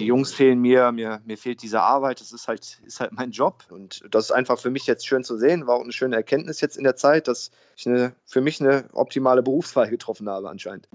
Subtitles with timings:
[0.00, 3.30] die Jungs fehlen mir, mir, mir fehlt diese Arbeit, das ist halt, ist halt mein
[3.30, 3.64] Job.
[3.70, 6.60] Und das ist einfach für mich jetzt schön zu sehen, war auch eine schöne Erkenntnis
[6.62, 10.88] jetzt in der Zeit, dass ich eine, für mich eine optimale Berufswahl getroffen habe anscheinend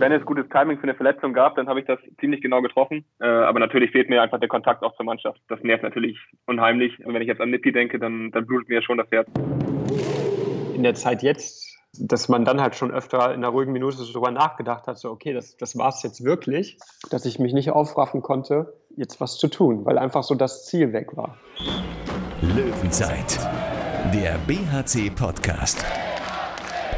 [0.00, 3.04] wenn es gutes Timing für eine Verletzung gab, dann habe ich das ziemlich genau getroffen.
[3.20, 5.40] Äh, aber natürlich fehlt mir einfach der Kontakt auch zur Mannschaft.
[5.48, 6.16] Das nervt natürlich
[6.46, 7.04] unheimlich.
[7.04, 9.28] Und wenn ich jetzt an Nippi denke, dann, dann blutet mir schon das Herz.
[10.72, 11.67] In der Zeit jetzt,
[12.00, 15.10] dass man dann halt schon öfter in einer ruhigen Minute so darüber nachgedacht hat, so
[15.10, 16.78] okay, das, das war es jetzt wirklich,
[17.10, 20.92] dass ich mich nicht aufraffen konnte, jetzt was zu tun, weil einfach so das Ziel
[20.92, 21.36] weg war.
[22.40, 23.38] Löwenzeit,
[24.12, 25.84] der BHC-Podcast.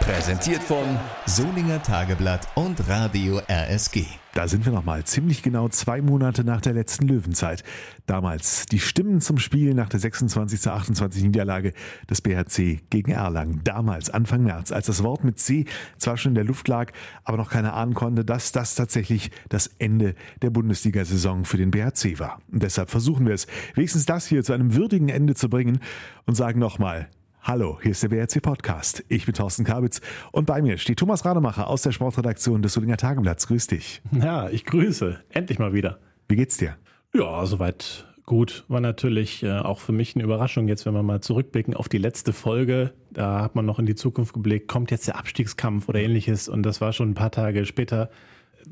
[0.00, 4.20] Präsentiert von Solinger Tageblatt und Radio RSG.
[4.32, 7.64] Da sind wir nochmal, ziemlich genau zwei Monate nach der letzten Löwenzeit.
[8.06, 11.72] Damals die Stimmen zum Spiel nach der 26 zu 28 Niederlage
[12.08, 13.62] des BHC gegen Erlangen.
[13.64, 15.64] Damals, Anfang März, als das Wort mit C
[15.98, 16.92] zwar schon in der Luft lag,
[17.24, 22.20] aber noch keiner ahnen konnte, dass das tatsächlich das Ende der Bundesliga-Saison für den BHC
[22.20, 22.40] war.
[22.52, 25.80] Und deshalb versuchen wir es, wenigstens das hier zu einem würdigen Ende zu bringen
[26.26, 27.09] und sagen nochmal,
[27.43, 29.02] Hallo, hier ist der BRC Podcast.
[29.09, 32.99] Ich bin Thorsten Kabitz und bei mir steht Thomas Rademacher aus der Sportredaktion des Solinger
[32.99, 33.46] Tageblatts.
[33.46, 34.02] Grüß dich.
[34.13, 35.19] Ja, ich grüße.
[35.30, 35.99] Endlich mal wieder.
[36.29, 36.77] Wie geht's dir?
[37.15, 38.66] Ja, soweit gut.
[38.68, 41.96] War natürlich äh, auch für mich eine Überraschung jetzt, wenn wir mal zurückblicken auf die
[41.96, 42.93] letzte Folge.
[43.11, 46.63] Da hat man noch in die Zukunft geblickt, kommt jetzt der Abstiegskampf oder ähnliches und
[46.63, 48.11] das war schon ein paar Tage später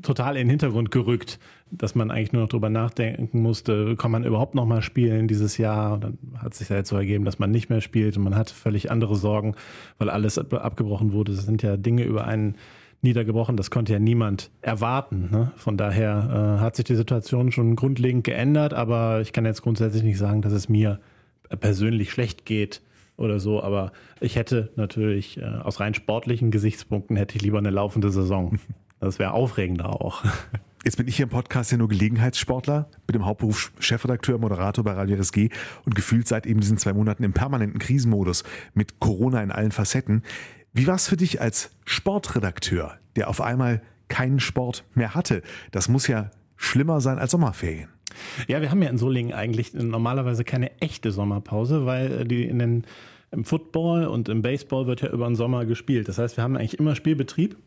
[0.01, 1.39] total in den Hintergrund gerückt,
[1.71, 5.57] dass man eigentlich nur noch drüber nachdenken musste, kann man überhaupt noch mal spielen dieses
[5.57, 5.93] Jahr?
[5.93, 8.49] Und dann hat sich ja so ergeben, dass man nicht mehr spielt und man hat
[8.49, 9.55] völlig andere Sorgen,
[9.97, 11.33] weil alles abgebrochen wurde.
[11.33, 12.55] Das sind ja Dinge über einen
[13.01, 15.29] niedergebrochen, das konnte ja niemand erwarten.
[15.31, 15.51] Ne?
[15.55, 20.03] Von daher äh, hat sich die Situation schon grundlegend geändert, aber ich kann jetzt grundsätzlich
[20.03, 20.99] nicht sagen, dass es mir
[21.59, 22.81] persönlich schlecht geht
[23.15, 27.69] oder so, aber ich hätte natürlich äh, aus rein sportlichen Gesichtspunkten hätte ich lieber eine
[27.69, 28.59] laufende Saison.
[28.99, 30.23] Das wäre aufregender auch.
[30.85, 34.93] Jetzt bin ich hier im Podcast ja nur Gelegenheitssportler, bin im Hauptberuf Chefredakteur, Moderator bei
[34.93, 35.49] Radio RSG
[35.85, 40.23] und gefühlt seit eben diesen zwei Monaten im permanenten Krisenmodus mit Corona in allen Facetten.
[40.71, 45.41] Wie war es für dich als Sportredakteur, der auf einmal keinen Sport mehr hatte?
[45.71, 47.89] Das muss ja schlimmer sein als Sommerferien.
[48.47, 52.83] Ja, wir haben ja in Solingen eigentlich normalerweise keine echte Sommerpause, weil die in den,
[53.31, 56.07] im Football und im Baseball wird ja über den Sommer gespielt.
[56.07, 57.57] Das heißt, wir haben eigentlich immer Spielbetrieb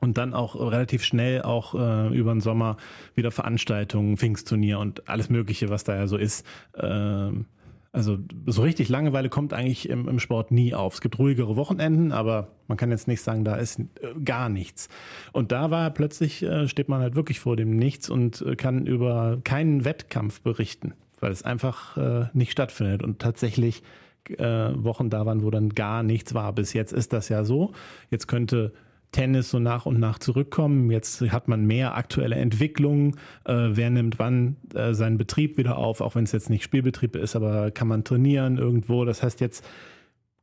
[0.00, 2.76] und dann auch relativ schnell auch äh, über den Sommer
[3.14, 6.44] wieder Veranstaltungen, Pfingstturnier und alles Mögliche, was da ja so ist.
[6.76, 7.46] Ähm,
[7.92, 10.94] also so richtig Langeweile kommt eigentlich im, im, Sport nie auf.
[10.94, 13.86] Es gibt ruhigere Wochenenden, aber man kann jetzt nicht sagen, da ist äh,
[14.24, 14.88] gar nichts.
[15.32, 18.86] Und da war plötzlich, äh, steht man halt wirklich vor dem Nichts und äh, kann
[18.86, 23.02] über keinen Wettkampf berichten, weil es einfach äh, nicht stattfindet.
[23.02, 23.82] Und tatsächlich
[24.28, 26.52] äh, Wochen da waren, wo dann gar nichts war.
[26.52, 27.72] Bis jetzt ist das ja so.
[28.10, 28.72] Jetzt könnte
[29.12, 30.90] Tennis so nach und nach zurückkommen.
[30.90, 33.16] Jetzt hat man mehr aktuelle Entwicklungen.
[33.44, 37.16] Äh, wer nimmt wann äh, seinen Betrieb wieder auf, auch wenn es jetzt nicht Spielbetrieb
[37.16, 39.04] ist, aber kann man trainieren irgendwo.
[39.04, 39.64] Das heißt, jetzt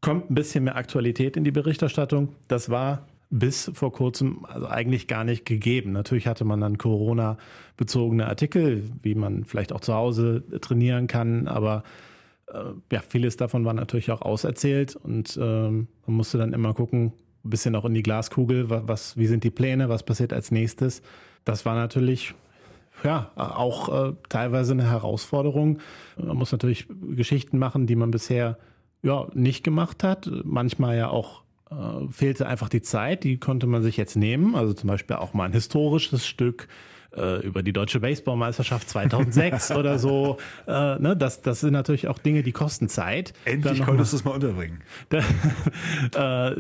[0.01, 2.29] kommt ein bisschen mehr Aktualität in die Berichterstattung.
[2.47, 5.91] Das war bis vor kurzem also eigentlich gar nicht gegeben.
[5.91, 11.83] Natürlich hatte man dann Corona-bezogene Artikel, wie man vielleicht auch zu Hause trainieren kann, aber
[12.47, 12.59] äh,
[12.91, 17.11] ja, vieles davon war natürlich auch auserzählt und ähm, man musste dann immer gucken,
[17.47, 21.02] ein bisschen auch in die Glaskugel, was, wie sind die Pläne, was passiert als nächstes.
[21.46, 22.34] Das war natürlich
[23.03, 25.80] ja, auch äh, teilweise eine Herausforderung.
[26.18, 28.57] Man muss natürlich Geschichten machen, die man bisher
[29.03, 30.30] ja, nicht gemacht hat.
[30.44, 34.56] Manchmal ja auch äh, fehlte einfach die Zeit, die konnte man sich jetzt nehmen.
[34.56, 36.68] Also zum Beispiel auch mal ein historisches Stück
[37.16, 40.38] äh, über die deutsche Baseballmeisterschaft 2006 oder so.
[40.68, 43.34] Äh, ne, das, das sind natürlich auch Dinge, die kosten Zeit.
[43.45, 44.81] Endlich konntest du es mal unterbringen.
[45.09, 46.51] Da,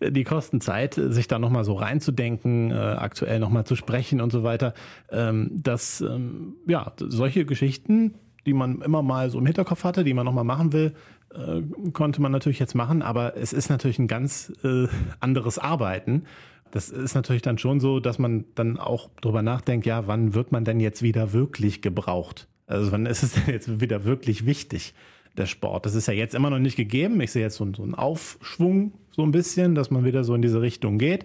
[0.00, 4.30] äh, die kosten Zeit, sich da nochmal so reinzudenken, äh, aktuell nochmal zu sprechen und
[4.30, 4.74] so weiter.
[5.10, 8.14] Ähm, das, ähm, ja, solche Geschichten,
[8.46, 10.94] die man immer mal so im Hinterkopf hatte, die man nochmal machen will,
[11.34, 14.86] äh, konnte man natürlich jetzt machen, aber es ist natürlich ein ganz äh,
[15.20, 16.24] anderes Arbeiten
[16.74, 20.50] das ist natürlich dann schon so, dass man dann auch drüber nachdenkt, ja, wann wird
[20.50, 22.48] man denn jetzt wieder wirklich gebraucht?
[22.66, 24.92] Also wann ist es denn jetzt wieder wirklich wichtig,
[25.36, 25.86] der Sport?
[25.86, 27.20] Das ist ja jetzt immer noch nicht gegeben.
[27.20, 30.42] Ich sehe jetzt so, so einen Aufschwung so ein bisschen, dass man wieder so in
[30.42, 31.24] diese Richtung geht.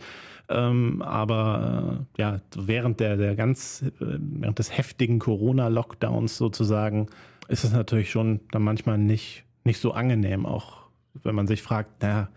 [0.49, 7.07] Ähm, aber äh, ja, während der, der ganz, äh, während des heftigen Corona-Lockdowns sozusagen,
[7.47, 10.83] ist es natürlich schon dann manchmal nicht, nicht so angenehm, auch
[11.23, 12.29] wenn man sich fragt, naja,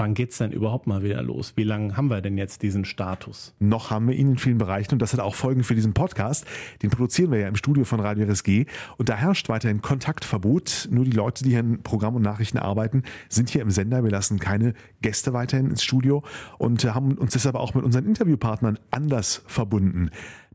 [0.00, 1.52] Wann geht es denn überhaupt mal wieder los?
[1.56, 3.54] Wie lange haben wir denn jetzt diesen Status?
[3.58, 6.46] Noch haben wir ihn in vielen Bereichen und das hat auch Folgen für diesen Podcast.
[6.82, 8.64] Den produzieren wir ja im Studio von Radio RSG
[8.96, 10.88] und da herrscht weiterhin Kontaktverbot.
[10.90, 14.02] Nur die Leute, die hier in Programm und Nachrichten arbeiten, sind hier im Sender.
[14.02, 16.22] Wir lassen keine Gäste weiterhin ins Studio
[16.56, 20.08] und haben uns deshalb auch mit unseren Interviewpartnern anders verbunden.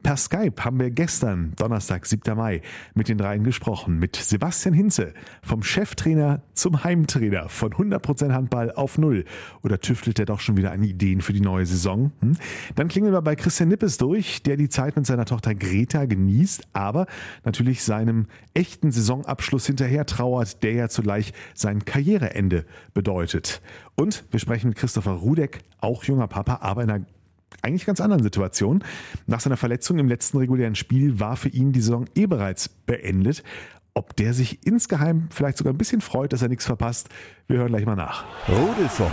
[0.06, 2.38] Per Skype haben wir gestern, Donnerstag, 7.
[2.38, 2.62] Mai,
[2.94, 3.98] mit den dreien gesprochen.
[3.98, 9.25] Mit Sebastian Hinze, vom Cheftrainer zum Heimtrainer, von 100% Handball auf Null.
[9.63, 12.12] Oder tüftelt er doch schon wieder an Ideen für die neue Saison?
[12.22, 12.38] Hm?
[12.75, 16.68] Dann klingeln wir bei Christian Nippes durch, der die Zeit mit seiner Tochter Greta genießt,
[16.74, 17.07] aber
[17.44, 23.60] natürlich seinem echten Saisonabschluss hinterher trauert, der ja zugleich sein Karriereende bedeutet.
[23.96, 27.06] Und wir sprechen mit Christopher Rudek, auch junger Papa, aber in einer
[27.62, 28.84] eigentlich ganz anderen Situation.
[29.28, 33.44] Nach seiner Verletzung im letzten regulären Spiel war für ihn die Saison eh bereits beendet.
[33.94, 37.10] Ob der sich insgeheim vielleicht sogar ein bisschen freut, dass er nichts verpasst,
[37.48, 38.25] wir hören gleich mal nach.
[38.50, 39.12] Rudelfunk.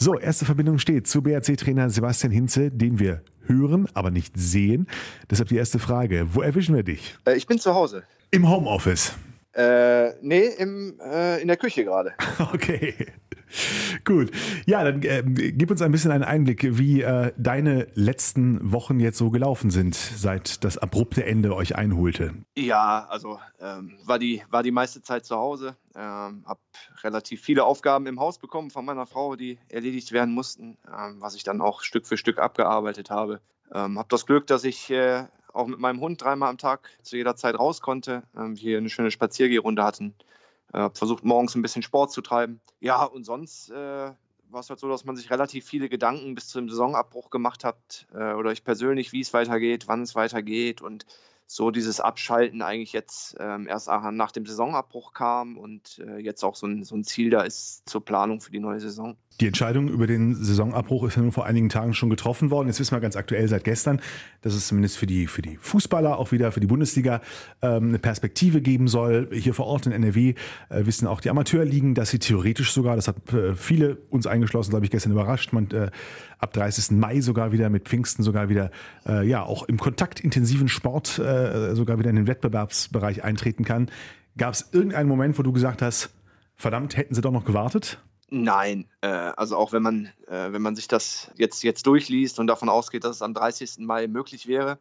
[0.00, 4.86] So, erste Verbindung steht zu BRC-Trainer Sebastian Hinze, den wir hören, aber nicht sehen.
[5.30, 6.28] Deshalb die erste Frage.
[6.34, 7.16] Wo erwischen wir dich?
[7.24, 8.04] Äh, ich bin zu Hause.
[8.30, 9.14] Im Homeoffice.
[9.58, 12.14] Äh, nee, im, äh, in der Küche gerade.
[12.52, 12.94] Okay.
[14.04, 14.30] Gut.
[14.66, 19.18] Ja, dann äh, gib uns ein bisschen einen Einblick, wie äh, deine letzten Wochen jetzt
[19.18, 22.34] so gelaufen sind, seit das abrupte Ende euch einholte.
[22.56, 25.76] Ja, also ähm, war, die, war die meiste Zeit zu Hause.
[25.96, 26.60] Ähm, habe
[27.02, 31.34] relativ viele Aufgaben im Haus bekommen von meiner Frau, die erledigt werden mussten, ähm, was
[31.34, 33.40] ich dann auch Stück für Stück abgearbeitet habe.
[33.72, 37.16] Ähm, habe das Glück, dass ich äh, auch mit meinem Hund dreimal am Tag zu
[37.16, 38.22] jeder Zeit raus konnte.
[38.36, 40.14] Ähm, wir eine schöne Spaziergehrunde hatten.
[40.72, 42.60] Äh, versucht morgens ein bisschen Sport zu treiben.
[42.80, 43.74] Ja, und sonst äh,
[44.50, 48.06] war es halt so, dass man sich relativ viele Gedanken bis zum Saisonabbruch gemacht hat.
[48.14, 51.06] Äh, oder ich persönlich, wie es weitergeht, wann es weitergeht und
[51.50, 56.54] so dieses Abschalten eigentlich jetzt ähm, erst nach dem Saisonabbruch kam und äh, jetzt auch
[56.54, 59.16] so ein, so ein Ziel da ist zur Planung für die neue Saison.
[59.40, 62.66] Die Entscheidung über den Saisonabbruch ist ja nun vor einigen Tagen schon getroffen worden.
[62.66, 64.02] Jetzt wissen wir ganz aktuell seit gestern,
[64.42, 67.22] dass es zumindest für die, für die Fußballer, auch wieder für die Bundesliga,
[67.62, 69.30] ähm, eine Perspektive geben soll.
[69.32, 70.34] Hier vor Ort in NRW
[70.68, 74.70] äh, wissen auch die Amateurligen, dass sie theoretisch sogar, das hat äh, viele uns eingeschlossen,
[74.70, 75.90] glaube ich, gestern überrascht, man äh,
[76.38, 76.96] ab 30.
[76.96, 78.70] Mai sogar wieder mit Pfingsten sogar wieder,
[79.06, 83.90] äh, ja, auch im kontaktintensiven Sport äh, sogar wieder in den Wettbewerbsbereich eintreten kann.
[84.36, 86.10] Gab es irgendeinen Moment, wo du gesagt hast,
[86.54, 88.00] verdammt, hätten sie doch noch gewartet?
[88.30, 92.46] Nein, äh, also auch wenn man, äh, wenn man sich das jetzt, jetzt durchliest und
[92.46, 93.78] davon ausgeht, dass es am 30.
[93.78, 94.78] Mai möglich wäre,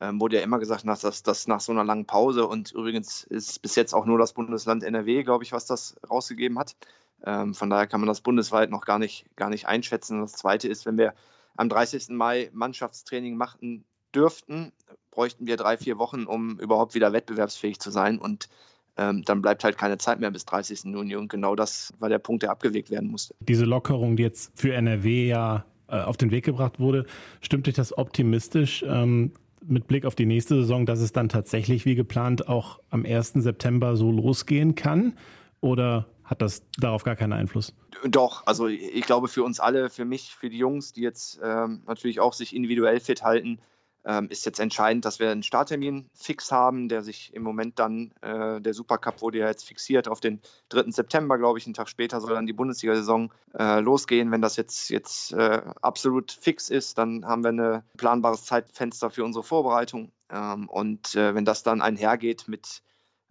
[0.00, 3.24] ähm, wurde ja immer gesagt, dass das dass nach so einer langen Pause und übrigens
[3.24, 6.76] ist bis jetzt auch nur das Bundesland NRW, glaube ich, was das rausgegeben hat.
[7.24, 10.20] Ähm, von daher kann man das bundesweit noch gar nicht, gar nicht einschätzen.
[10.20, 11.14] Das Zweite ist, wenn wir
[11.56, 12.10] am 30.
[12.10, 13.84] Mai Mannschaftstraining machen
[14.14, 14.72] dürften,
[15.10, 18.18] bräuchten wir drei, vier Wochen, um überhaupt wieder wettbewerbsfähig zu sein.
[18.18, 18.48] Und
[18.96, 20.84] ähm, dann bleibt halt keine Zeit mehr bis 30.
[20.84, 21.16] Juni.
[21.16, 23.34] Und genau das war der Punkt, der abgewegt werden musste.
[23.40, 27.06] Diese Lockerung, die jetzt für NRW ja äh, auf den Weg gebracht wurde,
[27.40, 28.84] stimmt dich das optimistisch?
[28.86, 29.32] Ähm,
[29.68, 33.34] mit Blick auf die nächste Saison, dass es dann tatsächlich wie geplant auch am 1.
[33.34, 35.16] September so losgehen kann?
[35.60, 37.74] Oder hat das darauf gar keinen Einfluss?
[38.04, 41.82] Doch, also ich glaube für uns alle, für mich, für die Jungs, die jetzt ähm,
[41.86, 43.60] natürlich auch sich individuell fit halten,
[44.08, 48.10] ähm, ist jetzt entscheidend, dass wir einen Starttermin fix haben, der sich im Moment dann,
[48.22, 50.40] äh, der Supercup wurde ja jetzt fixiert auf den
[50.70, 50.90] 3.
[50.92, 54.30] September, glaube ich, einen Tag später soll dann die Bundesliga-Saison äh, losgehen.
[54.30, 59.24] Wenn das jetzt, jetzt äh, absolut fix ist, dann haben wir ein planbares Zeitfenster für
[59.24, 60.10] unsere Vorbereitung.
[60.30, 62.80] Ähm, und äh, wenn das dann einhergeht mit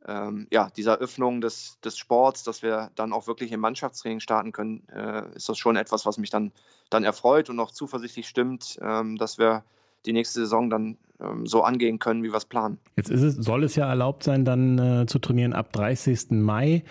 [0.06, 4.52] ähm, ja, dieser Öffnung des, des Sports, dass wir dann auch wirklich im Mannschaftstraining starten
[4.52, 6.52] können, äh, ist das schon etwas, was mich dann,
[6.92, 9.64] dann erfreut und auch zuversichtlich stimmt, ähm, dass wir
[10.06, 12.80] die nächste Saison dann ähm, so angehen können, wie wir es planen.
[12.96, 16.32] Jetzt es, soll es ja erlaubt sein, dann äh, zu trainieren ab 30.
[16.32, 16.84] Mai.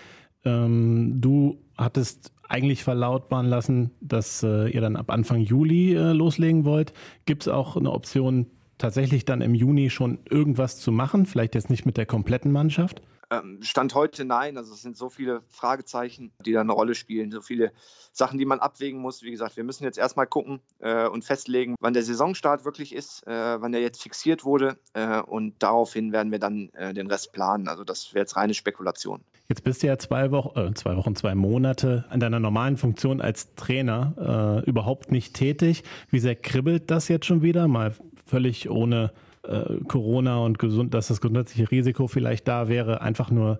[0.43, 6.65] Ähm, du hattest eigentlich verlautbaren lassen, dass äh, ihr dann ab Anfang Juli äh, loslegen
[6.65, 6.93] wollt.
[7.25, 8.47] Gibt es auch eine Option,
[8.77, 11.25] tatsächlich dann im Juni schon irgendwas zu machen?
[11.25, 13.01] Vielleicht jetzt nicht mit der kompletten Mannschaft?
[13.29, 14.57] Ähm, Stand heute nein.
[14.57, 17.71] Also es sind so viele Fragezeichen, die da eine Rolle spielen, so viele
[18.11, 19.21] Sachen, die man abwägen muss.
[19.21, 23.25] Wie gesagt, wir müssen jetzt erstmal gucken äh, und festlegen, wann der Saisonstart wirklich ist,
[23.27, 24.77] äh, wann der jetzt fixiert wurde.
[24.93, 27.67] Äh, und daraufhin werden wir dann äh, den Rest planen.
[27.67, 29.21] Also das wäre jetzt reine Spekulation.
[29.49, 33.21] Jetzt bist du ja zwei Wochen, äh, zwei Wochen, zwei Monate an deiner normalen Funktion
[33.21, 35.83] als Trainer äh, überhaupt nicht tätig.
[36.09, 37.67] Wie sehr kribbelt das jetzt schon wieder?
[37.67, 37.93] Mal
[38.25, 39.11] völlig ohne
[39.47, 43.59] äh, Corona und gesund, dass das gesundheitliche Risiko vielleicht da wäre, einfach nur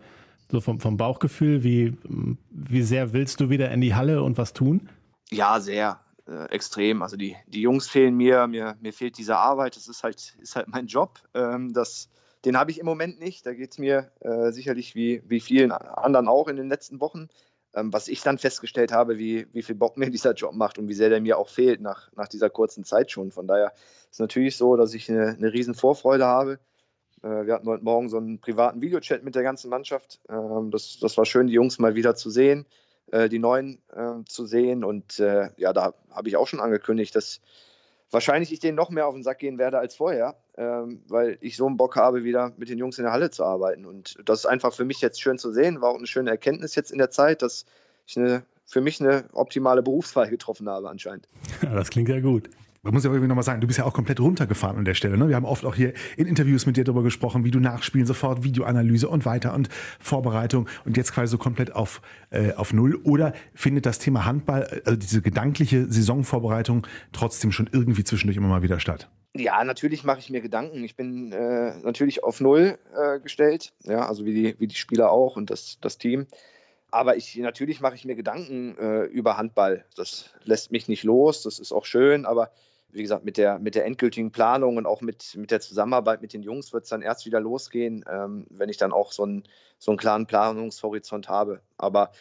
[0.51, 1.97] so vom, vom Bauchgefühl, wie,
[2.49, 4.89] wie sehr willst du wieder in die Halle und was tun?
[5.29, 5.99] Ja, sehr.
[6.27, 7.01] Äh, extrem.
[7.01, 10.55] Also die, die Jungs fehlen mir, mir, mir fehlt diese Arbeit, das ist halt, ist
[10.55, 11.19] halt mein Job.
[11.33, 12.09] Ähm, das,
[12.43, 13.45] den habe ich im Moment nicht.
[13.45, 17.29] Da geht es mir äh, sicherlich wie, wie vielen anderen auch in den letzten Wochen.
[17.77, 20.87] Ähm, was ich dann festgestellt habe, wie, wie viel Bock mir dieser Job macht und
[20.87, 23.31] wie sehr der mir auch fehlt nach, nach dieser kurzen Zeit schon.
[23.31, 26.59] Von daher ist es natürlich so, dass ich eine, eine riesen Vorfreude habe.
[27.21, 30.19] Äh, wir hatten heute Morgen so einen privaten Videochat mit der ganzen Mannschaft.
[30.27, 32.65] Ähm, das, das war schön, die Jungs mal wieder zu sehen.
[33.11, 34.83] äh, die neuen äh, zu sehen.
[34.83, 37.41] Und äh, ja, da habe ich auch schon angekündigt, dass
[38.11, 41.57] wahrscheinlich ich denen noch mehr auf den Sack gehen werde als vorher, ähm, weil ich
[41.57, 43.85] so einen Bock habe, wieder mit den Jungs in der Halle zu arbeiten.
[43.85, 46.75] Und das ist einfach für mich jetzt schön zu sehen, war auch eine schöne Erkenntnis
[46.75, 47.65] jetzt in der Zeit, dass
[48.05, 51.27] ich eine, für mich eine optimale Berufswahl getroffen habe anscheinend.
[51.61, 52.49] Ja, das klingt ja gut.
[52.87, 55.17] Man muss ja irgendwie nochmal sagen, du bist ja auch komplett runtergefahren an der Stelle.
[55.17, 55.27] Ne?
[55.27, 58.45] Wir haben oft auch hier in Interviews mit dir darüber gesprochen, wie du nachspielen, sofort
[58.45, 59.67] Videoanalyse und weiter und
[59.99, 62.95] Vorbereitung und jetzt quasi so komplett auf, äh, auf Null.
[63.03, 68.61] Oder findet das Thema Handball, also diese gedankliche Saisonvorbereitung trotzdem schon irgendwie zwischendurch immer mal
[68.61, 69.09] wieder statt?
[69.35, 70.81] Ja, natürlich mache ich mir Gedanken.
[70.85, 75.11] Ich bin äh, natürlich auf Null äh, gestellt, ja, also wie die, wie die Spieler
[75.11, 76.25] auch und das, das Team.
[76.89, 79.83] Aber ich, natürlich mache ich mir Gedanken äh, über Handball.
[79.95, 82.49] Das lässt mich nicht los, das ist auch schön, aber
[82.89, 86.33] wie gesagt, mit der, mit der endgültigen Planung und auch mit, mit der Zusammenarbeit mit
[86.33, 89.43] den Jungs wird es dann erst wieder losgehen, ähm, wenn ich dann auch so einen,
[89.77, 91.61] so einen klaren Planungshorizont habe.
[91.77, 92.11] Aber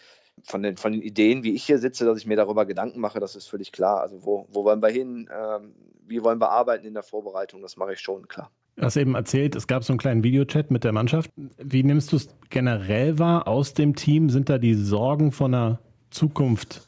[0.42, 3.20] von den, von den Ideen, wie ich hier sitze, dass ich mir darüber Gedanken mache,
[3.20, 4.00] das ist völlig klar.
[4.00, 5.28] Also wo, wo wollen wir hin?
[5.32, 5.75] Ähm,
[6.06, 7.62] wie wollen wir arbeiten in der Vorbereitung?
[7.62, 8.50] Das mache ich schon, klar.
[8.76, 11.30] Du hast eben erzählt, es gab so einen kleinen Videochat mit der Mannschaft.
[11.37, 14.28] Wie nimmst du es generell wahr aus dem Team?
[14.28, 15.78] Sind da die Sorgen von der
[16.11, 16.82] Zukunft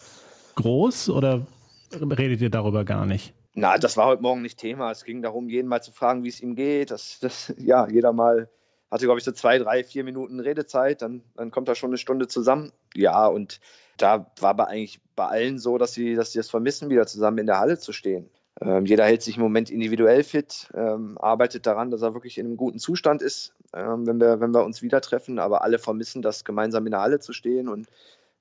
[0.57, 1.47] groß oder
[1.93, 3.33] redet ihr darüber gar nicht?
[3.59, 4.93] Na, das war heute Morgen nicht Thema.
[4.93, 6.93] Es ging darum, jeden mal zu fragen, wie es ihm geht.
[6.93, 8.49] Das, das, ja, jeder mal
[8.89, 11.03] hatte, glaube ich, so zwei, drei, vier Minuten Redezeit.
[11.03, 12.71] Dann, dann kommt da schon eine Stunde zusammen.
[12.95, 13.61] Ja, und
[13.97, 17.39] da war aber eigentlich bei allen so, dass sie, dass sie es vermissen, wieder zusammen
[17.39, 18.31] in der Halle zu stehen.
[18.61, 22.47] Ähm, jeder hält sich im Moment individuell fit, ähm, arbeitet daran, dass er wirklich in
[22.47, 25.41] einem guten Zustand ist, ähm, wenn, wir, wenn wir uns wieder treffen.
[25.41, 27.89] Aber alle vermissen das, gemeinsam in der Halle zu stehen und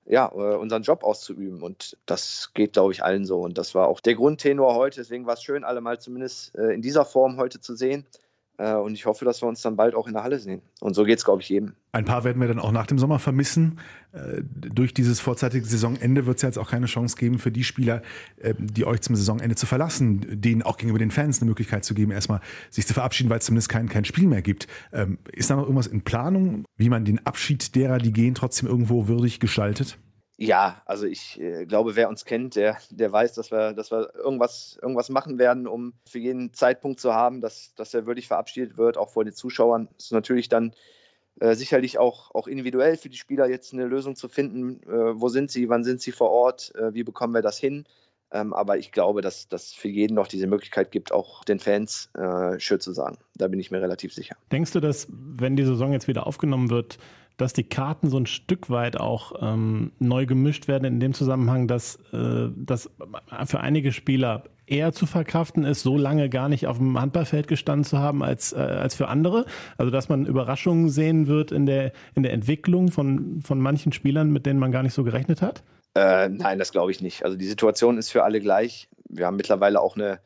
[0.08, 1.62] ja, äh, unseren Job auszuüben.
[1.62, 3.42] Und das geht, glaube ich, allen so.
[3.42, 5.02] Und das war auch der Grundtenor heute.
[5.02, 8.06] Deswegen war es schön, alle mal zumindest äh, in dieser Form heute zu sehen.
[8.58, 10.62] Äh, und ich hoffe, dass wir uns dann bald auch in der Halle sehen.
[10.80, 11.74] Und so geht es, glaube ich, jedem.
[11.92, 13.80] Ein paar werden wir dann auch nach dem Sommer vermissen.
[14.52, 18.02] Durch dieses vorzeitige Saisonende wird es jetzt auch keine Chance geben für die Spieler,
[18.58, 22.12] die euch zum Saisonende zu verlassen, denen auch gegenüber den Fans eine Möglichkeit zu geben,
[22.12, 24.68] erstmal sich zu verabschieden, weil es zumindest kein, kein Spiel mehr gibt.
[25.32, 29.08] Ist da noch irgendwas in Planung, wie man den Abschied derer, die gehen, trotzdem irgendwo
[29.08, 29.98] würdig gestaltet?
[30.40, 34.14] Ja, also ich äh, glaube, wer uns kennt, der, der weiß, dass wir, dass wir
[34.14, 38.78] irgendwas, irgendwas machen werden, um für jeden Zeitpunkt zu haben, dass, dass er würdig verabschiedet
[38.78, 39.88] wird, auch vor den Zuschauern.
[39.96, 40.74] Das ist natürlich dann
[41.40, 44.84] äh, sicherlich auch, auch individuell für die Spieler jetzt eine Lösung zu finden.
[44.84, 47.86] Äh, wo sind sie, wann sind sie vor Ort, äh, wie bekommen wir das hin?
[48.32, 52.12] Ähm, aber ich glaube, dass das für jeden noch diese Möglichkeit gibt, auch den Fans
[52.14, 53.18] äh, schön zu sagen.
[53.36, 54.36] Da bin ich mir relativ sicher.
[54.52, 57.00] Denkst du, dass, wenn die Saison jetzt wieder aufgenommen wird,
[57.38, 61.68] dass die Karten so ein Stück weit auch ähm, neu gemischt werden in dem Zusammenhang,
[61.68, 62.90] dass äh, das
[63.46, 67.86] für einige Spieler eher zu verkraften ist, so lange gar nicht auf dem Handballfeld gestanden
[67.86, 69.46] zu haben als, äh, als für andere.
[69.78, 74.32] Also dass man Überraschungen sehen wird in der, in der Entwicklung von, von manchen Spielern,
[74.32, 75.64] mit denen man gar nicht so gerechnet hat?
[75.96, 77.24] Äh, nein, das glaube ich nicht.
[77.24, 78.90] Also die Situation ist für alle gleich.
[79.10, 80.20] Wir haben mittlerweile auch eine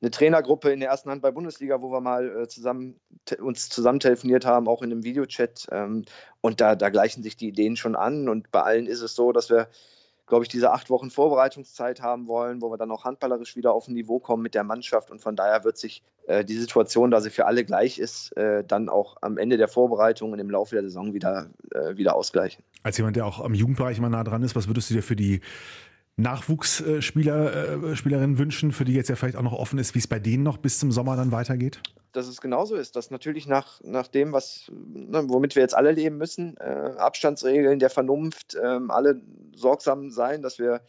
[0.00, 3.00] eine Trainergruppe in der ersten Handball-Bundesliga, wo wir mal äh, zusammen,
[3.40, 5.66] uns zusammen telefoniert haben, auch in einem Videochat.
[5.72, 6.04] Ähm,
[6.40, 8.28] und da, da gleichen sich die Ideen schon an.
[8.28, 9.68] Und bei allen ist es so, dass wir,
[10.26, 13.88] glaube ich, diese acht Wochen Vorbereitungszeit haben wollen, wo wir dann auch handballerisch wieder auf
[13.88, 15.10] ein Niveau kommen mit der Mannschaft.
[15.10, 18.62] Und von daher wird sich äh, die Situation, da sie für alle gleich ist, äh,
[18.62, 21.50] dann auch am Ende der Vorbereitung und im Laufe der Saison wieder,
[21.94, 22.62] wieder ausgleichen.
[22.84, 25.16] Als jemand, der auch am Jugendbereich immer nah dran ist, was würdest du dir für
[25.16, 25.40] die
[26.18, 30.08] Nachwuchsspieler, äh, Spielerinnen wünschen, für die jetzt ja vielleicht auch noch offen ist, wie es
[30.08, 31.80] bei denen noch bis zum Sommer dann weitergeht?
[32.12, 35.92] Dass es genauso ist, dass natürlich nach, nach dem, was, ne, womit wir jetzt alle
[35.92, 39.22] leben müssen, äh, Abstandsregeln der Vernunft, äh, alle
[39.54, 40.80] sorgsam sein, dass wir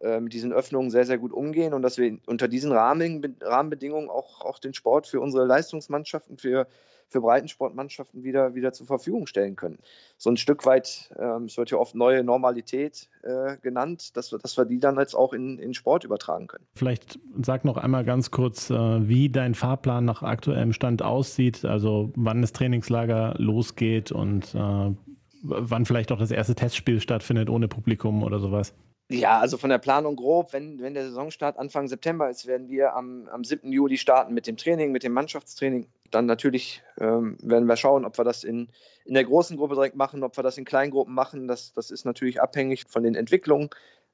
[0.00, 4.08] äh, mit diesen Öffnungen sehr, sehr gut umgehen und dass wir unter diesen Rahmen, Rahmenbedingungen
[4.08, 6.66] auch, auch den Sport für unsere Leistungsmannschaften, für
[7.10, 9.78] für Breitensportmannschaften wieder, wieder zur Verfügung stellen können.
[10.16, 14.38] So ein Stück weit, ähm, es wird ja oft neue Normalität äh, genannt, dass wir,
[14.38, 16.64] dass wir die dann jetzt auch in, in Sport übertragen können.
[16.74, 18.74] Vielleicht sag noch einmal ganz kurz, äh,
[19.08, 24.94] wie dein Fahrplan nach aktuellem Stand aussieht, also wann das Trainingslager losgeht und äh,
[25.42, 28.74] wann vielleicht auch das erste Testspiel stattfindet ohne Publikum oder sowas.
[29.12, 32.94] Ja, also von der Planung grob, wenn, wenn der Saisonstart Anfang September ist, werden wir
[32.94, 33.72] am, am 7.
[33.72, 35.88] Juli starten mit dem Training, mit dem Mannschaftstraining.
[36.12, 38.68] Dann natürlich ähm, werden wir schauen, ob wir das in,
[39.04, 41.48] in der großen Gruppe direkt machen, ob wir das in Kleingruppen machen.
[41.48, 43.70] Das, das ist natürlich abhängig von den Entwicklungen.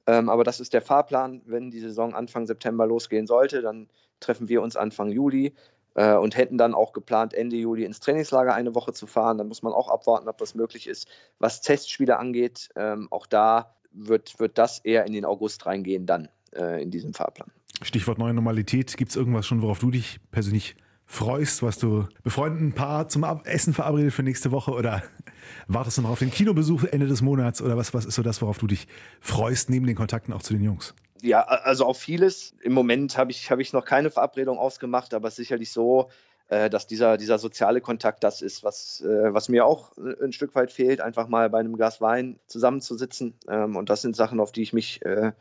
[0.06, 1.42] Ähm, aber das ist der Fahrplan.
[1.44, 5.52] Wenn die Saison Anfang September losgehen sollte, dann treffen wir uns Anfang Juli
[5.94, 9.36] äh, und hätten dann auch geplant, Ende Juli ins Trainingslager eine Woche zu fahren.
[9.36, 11.06] Dann muss man auch abwarten, ob das möglich ist.
[11.38, 16.28] Was Testspiele angeht, ähm, auch da wird, wird das eher in den August reingehen, dann
[16.54, 17.50] äh, in diesem Fahrplan.
[17.82, 18.96] Stichwort neue Normalität.
[18.96, 23.74] Gibt es irgendwas schon, worauf du dich persönlich freust, was du befreundeten Paar zum Essen
[23.74, 25.02] verabredet für nächste Woche oder
[25.68, 28.42] Wartest du noch auf den Kinobesuch Ende des Monats oder was, was ist so das,
[28.42, 28.86] worauf du dich
[29.20, 30.94] freust, neben den Kontakten auch zu den Jungs?
[31.22, 32.54] Ja, also auf vieles.
[32.62, 36.10] Im Moment habe ich, hab ich noch keine Verabredung ausgemacht, aber es ist sicherlich so,
[36.48, 40.70] dass dieser, dieser soziale Kontakt das ist, was, äh, was mir auch ein Stück weit
[40.70, 43.34] fehlt, einfach mal bei einem Glas Wein zusammenzusitzen.
[43.48, 45.32] Ähm, und das sind Sachen, auf die ich mich äh,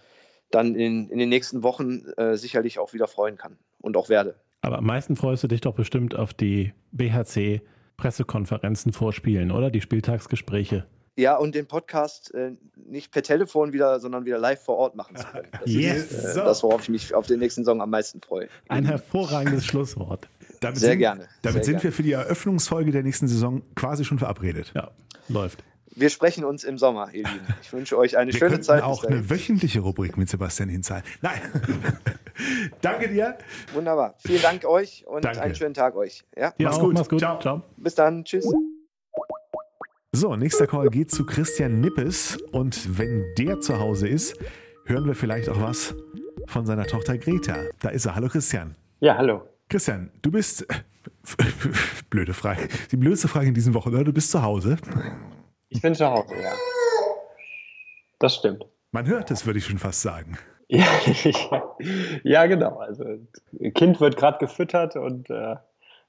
[0.52, 4.36] dann in, in den nächsten Wochen sicherlich auch wieder freuen kann und auch werde.
[4.62, 9.70] Aber am meisten freust du dich doch bestimmt auf die BHC-Pressekonferenzen vor Spielen, oder?
[9.70, 10.86] Die Spieltagsgespräche.
[11.18, 15.16] Ja, und den Podcast äh, nicht per Telefon wieder, sondern wieder live vor Ort machen
[15.16, 15.48] zu können.
[15.62, 18.50] Das yes, ist äh, das, worauf ich mich auf den nächsten Song am meisten freue.
[18.68, 20.28] Ein hervorragendes Schlusswort.
[20.65, 21.27] Damit Sehr sind, gerne.
[21.43, 21.84] Damit Sehr sind gerne.
[21.84, 24.72] wir für die Eröffnungsfolge der nächsten Saison quasi schon verabredet.
[24.75, 24.91] Ja,
[25.29, 25.63] läuft.
[25.98, 27.48] Wir sprechen uns im Sommer, ihr Lieben.
[27.62, 28.84] Ich wünsche euch eine wir schöne Zeit.
[28.84, 31.03] auch eine wöchentliche Rubrik mit Sebastian Hinzahl.
[31.22, 31.39] Nein.
[32.81, 33.38] Danke dir.
[33.74, 34.15] Wunderbar.
[34.17, 35.41] Vielen Dank euch und Danke.
[35.41, 36.25] einen schönen Tag euch.
[36.36, 36.53] Ja?
[36.57, 36.93] Ja, Mach's gut.
[36.95, 37.19] Mach's gut.
[37.19, 37.39] Ciao.
[37.39, 37.62] Ciao.
[37.77, 38.25] Bis dann.
[38.25, 38.45] Tschüss.
[40.12, 42.38] So, nächster Call geht zu Christian Nippes.
[42.51, 44.36] Und wenn der zu Hause ist,
[44.86, 45.95] hören wir vielleicht auch was
[46.48, 47.55] von seiner Tochter Greta.
[47.81, 48.15] Da ist er.
[48.15, 48.75] Hallo Christian.
[49.00, 49.43] Ja, hallo.
[49.69, 50.65] Christian, du bist.
[52.10, 52.67] Blöde Frage.
[52.91, 54.03] Die blödste Frage in diesen Wochen, oder?
[54.03, 54.77] Du bist zu Hause.
[55.69, 56.53] Ich bin zu Hause, ja.
[58.19, 58.65] Das stimmt.
[58.91, 60.38] Man hört es, würde ich schon fast sagen.
[60.67, 60.88] Ja,
[62.24, 62.77] ja genau.
[62.77, 63.05] Also,
[63.75, 65.57] Kind wird gerade gefüttert und äh,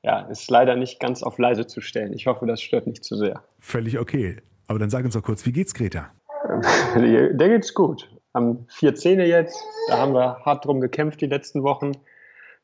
[0.02, 2.14] ja, ist leider nicht ganz auf leise zu stellen.
[2.14, 3.42] Ich hoffe, das stört nicht zu sehr.
[3.58, 4.38] Völlig okay.
[4.66, 6.10] Aber dann sag uns doch kurz, wie geht's Greta?
[6.94, 8.08] Der geht's gut.
[8.32, 9.62] Haben vier Zähne jetzt.
[9.88, 11.92] Da haben wir hart drum gekämpft die letzten Wochen,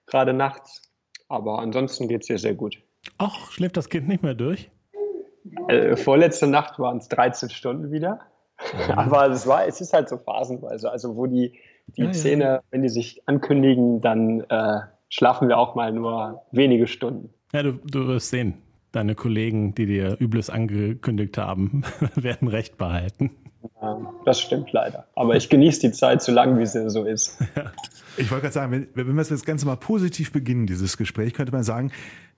[0.06, 0.82] gerade nachts.
[1.28, 2.76] Aber ansonsten geht's ihr sehr gut.
[3.18, 4.70] Ach, schläft das Kind nicht mehr durch?
[5.68, 8.20] Äh, vorletzte Nacht waren es 13 Stunden wieder.
[8.94, 10.90] Aber es, war, es ist halt so phasenweise.
[10.90, 11.54] Also, wo die,
[11.96, 12.12] die Ja, ja.
[12.12, 17.32] Zähne, wenn die sich ankündigen, dann äh, schlafen wir auch mal nur wenige Stunden.
[17.52, 18.54] Ja, du, du wirst sehen.
[18.92, 21.82] Deine Kollegen, die dir Übles angekündigt haben,
[22.14, 23.30] werden Recht behalten.
[24.24, 25.06] Das stimmt leider.
[25.14, 27.38] Aber ich genieße die Zeit so lange, wie sie so ist.
[28.18, 31.50] Ich wollte gerade sagen, wenn, wenn wir das Ganze mal positiv beginnen, dieses Gespräch, könnte
[31.50, 31.92] man sagen,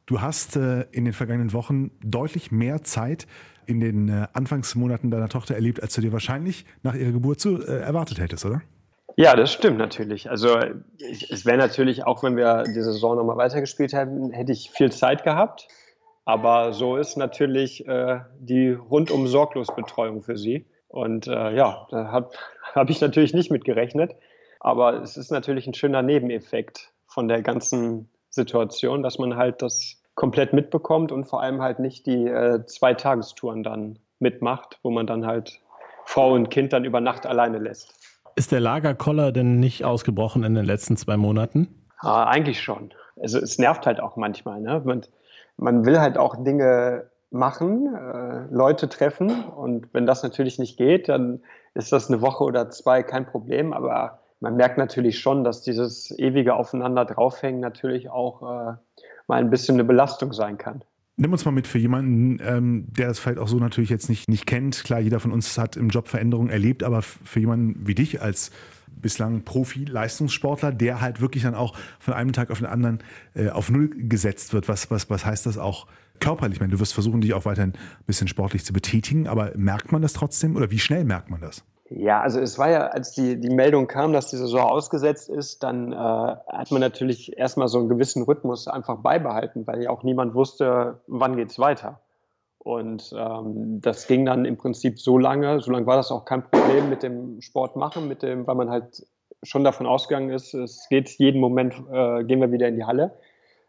[0.06, 3.26] du hast äh, in den vergangenen Wochen deutlich mehr Zeit
[3.66, 7.60] in den äh, Anfangsmonaten deiner Tochter erlebt, als du dir wahrscheinlich nach ihrer Geburt so
[7.60, 8.62] äh, erwartet hättest, oder?
[9.16, 10.28] Ja, das stimmt natürlich.
[10.28, 10.58] Also
[10.98, 15.22] es wäre natürlich, auch wenn wir die Saison nochmal weitergespielt hätten, hätte ich viel Zeit
[15.22, 15.68] gehabt.
[16.24, 20.64] Aber so ist natürlich äh, die rundum sorglos Betreuung für sie.
[20.94, 22.30] Und äh, ja, da habe
[22.74, 24.14] hab ich natürlich nicht mit gerechnet.
[24.60, 30.00] Aber es ist natürlich ein schöner Nebeneffekt von der ganzen Situation, dass man halt das
[30.14, 35.26] komplett mitbekommt und vor allem halt nicht die äh, Zweitagestouren dann mitmacht, wo man dann
[35.26, 35.60] halt
[36.04, 37.94] Frau und Kind dann über Nacht alleine lässt.
[38.36, 41.68] Ist der Lagerkoller denn nicht ausgebrochen in den letzten zwei Monaten?
[41.98, 42.94] Ah, eigentlich schon.
[43.20, 44.60] Also es nervt halt auch manchmal.
[44.60, 44.80] Ne?
[44.84, 45.02] Man,
[45.56, 51.08] man will halt auch Dinge machen, äh, Leute treffen und wenn das natürlich nicht geht,
[51.08, 51.40] dann
[51.74, 53.72] ist das eine Woche oder zwei kein Problem.
[53.72, 58.76] Aber man merkt natürlich schon, dass dieses ewige Aufeinander draufhängen natürlich auch äh,
[59.26, 60.82] mal ein bisschen eine Belastung sein kann.
[61.16, 64.28] Nimm uns mal mit für jemanden, ähm, der das vielleicht auch so natürlich jetzt nicht,
[64.28, 64.82] nicht kennt.
[64.82, 68.50] Klar, jeder von uns hat im Job Veränderungen erlebt, aber für jemanden wie dich als
[69.00, 73.02] bislang Profi-Leistungssportler, der halt wirklich dann auch von einem Tag auf den anderen
[73.34, 74.68] äh, auf Null gesetzt wird.
[74.68, 75.86] Was, was, was heißt das auch
[76.20, 76.56] körperlich?
[76.56, 79.92] Ich meine, du wirst versuchen, dich auch weiterhin ein bisschen sportlich zu betätigen, aber merkt
[79.92, 81.64] man das trotzdem oder wie schnell merkt man das?
[81.90, 85.62] Ja, also es war ja, als die, die Meldung kam, dass die Saison ausgesetzt ist,
[85.62, 90.02] dann äh, hat man natürlich erstmal so einen gewissen Rhythmus einfach beibehalten, weil ja auch
[90.02, 92.00] niemand wusste, wann geht's weiter.
[92.64, 96.42] Und ähm, das ging dann im Prinzip so lange, so lange war das auch kein
[96.42, 99.06] Problem mit dem Sport machen, mit dem, weil man halt
[99.42, 103.12] schon davon ausgegangen ist, es geht jeden Moment, äh, gehen wir wieder in die Halle.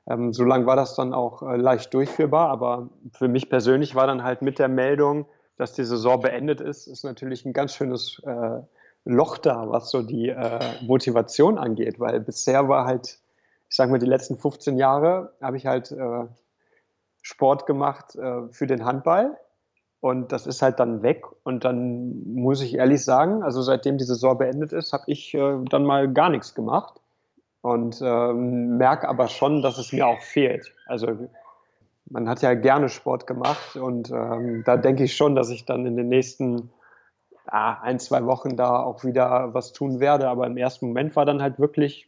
[0.08, 4.08] Ähm, so lange war das dann auch äh, leicht durchführbar, aber für mich persönlich war
[4.08, 5.26] dann halt mit der Meldung,
[5.58, 8.62] dass die Saison beendet ist, ist natürlich ein ganz schönes äh,
[9.04, 13.20] Loch da, was so die äh, Motivation angeht, weil bisher war halt,
[13.70, 16.26] ich sage mal, die letzten 15 Jahre habe ich halt äh,
[17.26, 19.36] Sport gemacht äh, für den Handball.
[20.00, 21.26] Und das ist halt dann weg.
[21.44, 25.58] Und dann muss ich ehrlich sagen, also seitdem die Saison beendet ist, habe ich äh,
[25.68, 27.02] dann mal gar nichts gemacht.
[27.62, 30.72] Und ähm, merke aber schon, dass es mir auch fehlt.
[30.86, 31.08] Also
[32.08, 33.76] man hat ja gerne Sport gemacht.
[33.76, 36.70] Und ähm, da denke ich schon, dass ich dann in den nächsten
[37.48, 40.30] ah, ein, zwei Wochen da auch wieder was tun werde.
[40.30, 42.08] Aber im ersten Moment war dann halt wirklich,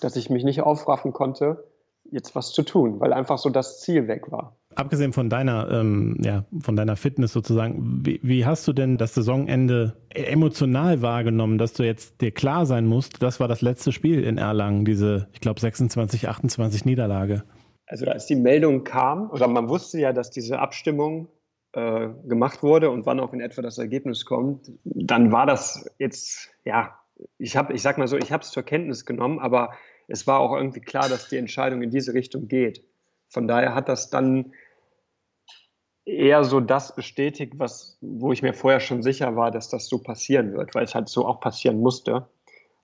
[0.00, 1.64] dass ich mich nicht aufraffen konnte,
[2.10, 4.56] jetzt was zu tun, weil einfach so das Ziel weg war.
[4.74, 9.14] Abgesehen von deiner, ähm, ja, von deiner Fitness sozusagen, wie, wie hast du denn das
[9.14, 14.24] Saisonende emotional wahrgenommen, dass du jetzt dir klar sein musst, das war das letzte Spiel
[14.24, 17.44] in Erlangen, diese, ich glaube, 26, 28 Niederlage?
[17.86, 21.28] Also als die Meldung kam, oder man wusste ja, dass diese Abstimmung
[21.72, 26.50] äh, gemacht wurde und wann auch in etwa das Ergebnis kommt, dann war das jetzt,
[26.64, 26.98] ja,
[27.38, 29.72] ich habe, ich sag mal so, ich habe es zur Kenntnis genommen, aber
[30.08, 32.84] es war auch irgendwie klar, dass die Entscheidung in diese Richtung geht.
[33.28, 34.52] Von daher hat das dann
[36.04, 39.98] eher so das bestätigt, was, wo ich mir vorher schon sicher war, dass das so
[39.98, 42.28] passieren wird, weil es halt so auch passieren musste.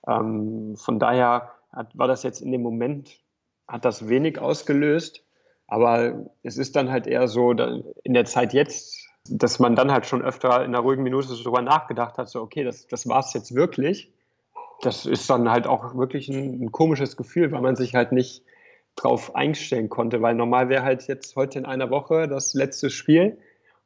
[0.07, 3.19] Ähm, von daher hat, war das jetzt in dem Moment,
[3.67, 5.23] hat das wenig ausgelöst,
[5.67, 10.05] aber es ist dann halt eher so in der Zeit jetzt, dass man dann halt
[10.05, 13.19] schon öfter in einer ruhigen Minute so drüber nachgedacht hat, so okay, das, das war
[13.19, 14.11] es jetzt wirklich.
[14.81, 18.43] Das ist dann halt auch wirklich ein, ein komisches Gefühl, weil man sich halt nicht
[18.95, 23.37] drauf einstellen konnte, weil normal wäre halt jetzt heute in einer Woche das letzte Spiel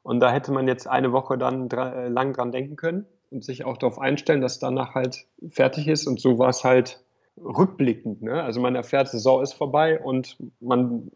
[0.01, 3.43] und da hätte man jetzt eine Woche dann dra äh, lang dran denken können und
[3.43, 7.03] sich auch darauf einstellen, dass danach halt fertig ist und so war es halt
[7.38, 8.21] rückblickend.
[8.21, 8.43] Ne?
[8.43, 11.12] Also man erfährt, Saison ist vorbei und man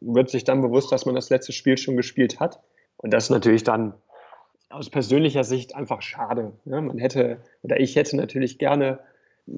[0.00, 2.60] wird sich dann bewusst, dass man das letzte Spiel schon gespielt hat
[2.96, 3.94] und das ist natürlich dann
[4.70, 6.52] aus persönlicher Sicht einfach schade.
[6.64, 6.80] Ne?
[6.80, 8.98] Man hätte oder ich hätte natürlich gerne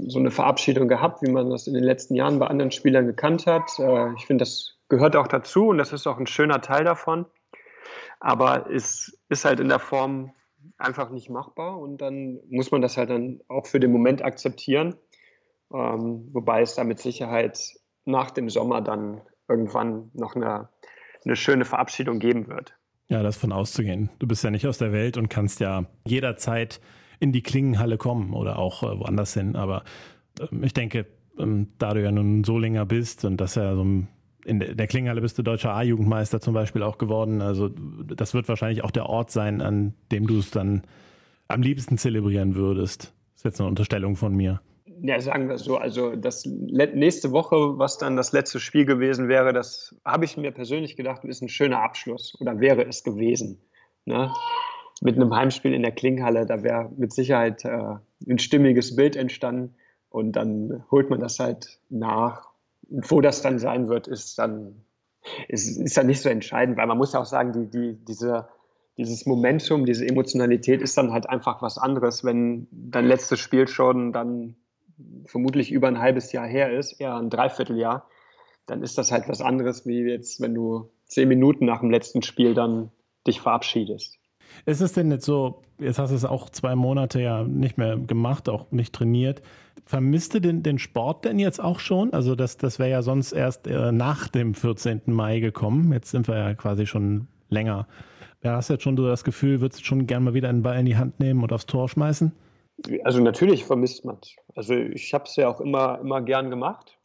[0.06, 3.46] so eine Verabschiedung gehabt, wie man das in den letzten Jahren bei anderen Spielern gekannt
[3.46, 3.78] hat.
[3.78, 7.26] Äh, ich finde, das gehört auch dazu und das ist auch ein schöner Teil davon.
[8.20, 10.32] Aber es ist halt in der Form
[10.76, 14.94] einfach nicht machbar und dann muss man das halt dann auch für den Moment akzeptieren.
[15.72, 17.58] Ähm, wobei es da mit Sicherheit
[18.04, 20.68] nach dem Sommer dann irgendwann noch eine,
[21.24, 22.74] eine schöne Verabschiedung geben wird.
[23.08, 24.10] Ja, das von auszugehen.
[24.18, 26.80] Du bist ja nicht aus der Welt und kannst ja jederzeit
[27.20, 29.54] in die Klingenhalle kommen oder auch äh, woanders hin.
[29.54, 29.84] Aber
[30.40, 31.06] ähm, ich denke,
[31.38, 33.86] ähm, da du ja nun Solinger bist und das ja so
[34.44, 37.42] in der Klingenhalle bist du deutscher A-Jugendmeister zum Beispiel auch geworden.
[37.42, 40.82] Also das wird wahrscheinlich auch der Ort sein, an dem du es dann
[41.48, 43.12] am liebsten zelebrieren würdest.
[43.34, 44.62] Das ist jetzt eine Unterstellung von mir.
[45.02, 45.76] Ja, sagen wir so.
[45.76, 50.52] Also das nächste Woche, was dann das letzte Spiel gewesen wäre, das habe ich mir
[50.52, 53.60] persönlich gedacht, ist ein schöner Abschluss oder wäre es gewesen.
[54.04, 54.30] Ne?
[55.00, 57.94] Mit einem Heimspiel in der Klinghalle, da wäre mit Sicherheit äh,
[58.28, 59.74] ein stimmiges Bild entstanden
[60.10, 62.48] und dann holt man das halt nach.
[62.88, 64.84] Und wo das dann sein wird, ist dann,
[65.48, 68.48] ist, ist dann nicht so entscheidend, weil man muss ja auch sagen, die, die, diese,
[68.98, 74.12] dieses Momentum, diese Emotionalität ist dann halt einfach was anderes, wenn dein letztes Spiel schon
[74.12, 74.56] dann
[75.24, 78.06] vermutlich über ein halbes Jahr her ist, eher ein Dreivierteljahr,
[78.66, 82.22] dann ist das halt was anderes, wie jetzt, wenn du zehn Minuten nach dem letzten
[82.22, 82.90] Spiel dann
[83.26, 84.19] dich verabschiedest.
[84.66, 87.96] Ist es denn jetzt so, jetzt hast du es auch zwei Monate ja nicht mehr
[87.96, 89.42] gemacht, auch nicht trainiert.
[89.84, 92.12] Vermisst du den, den Sport denn jetzt auch schon?
[92.12, 95.02] Also das, das wäre ja sonst erst äh, nach dem 14.
[95.06, 95.92] Mai gekommen.
[95.92, 97.86] Jetzt sind wir ja quasi schon länger.
[98.42, 100.62] Ja, hast du jetzt schon so das Gefühl, würdest du schon gerne mal wieder einen
[100.62, 102.32] Ball in die Hand nehmen und aufs Tor schmeißen?
[103.04, 104.36] Also natürlich vermisst man es.
[104.54, 106.98] Also ich habe es ja auch immer, immer gern gemacht.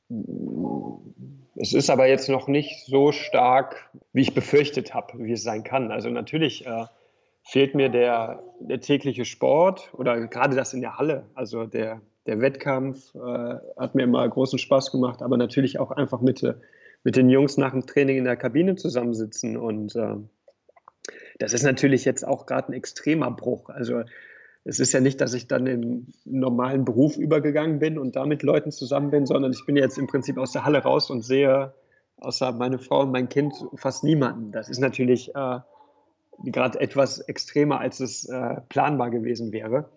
[1.55, 5.63] Es ist aber jetzt noch nicht so stark, wie ich befürchtet habe, wie es sein
[5.63, 5.91] kann.
[5.91, 6.85] Also natürlich äh,
[7.45, 11.27] fehlt mir der, der tägliche Sport oder gerade das in der Halle.
[11.35, 16.21] Also der, der Wettkampf äh, hat mir immer großen Spaß gemacht, aber natürlich auch einfach
[16.21, 16.43] mit,
[17.03, 19.57] mit den Jungs nach dem Training in der Kabine zusammensitzen.
[19.57, 20.15] Und äh,
[21.37, 23.69] das ist natürlich jetzt auch gerade ein extremer Bruch.
[23.69, 24.01] Also
[24.63, 28.25] es ist ja nicht, dass ich dann in einen normalen Beruf übergegangen bin und da
[28.25, 31.21] mit Leuten zusammen bin, sondern ich bin jetzt im Prinzip aus der Halle raus und
[31.21, 31.75] sehe
[32.17, 34.51] außer meine Frau und mein Kind fast niemanden.
[34.51, 35.59] Das ist natürlich äh,
[36.43, 39.89] gerade etwas extremer, als es äh, planbar gewesen wäre.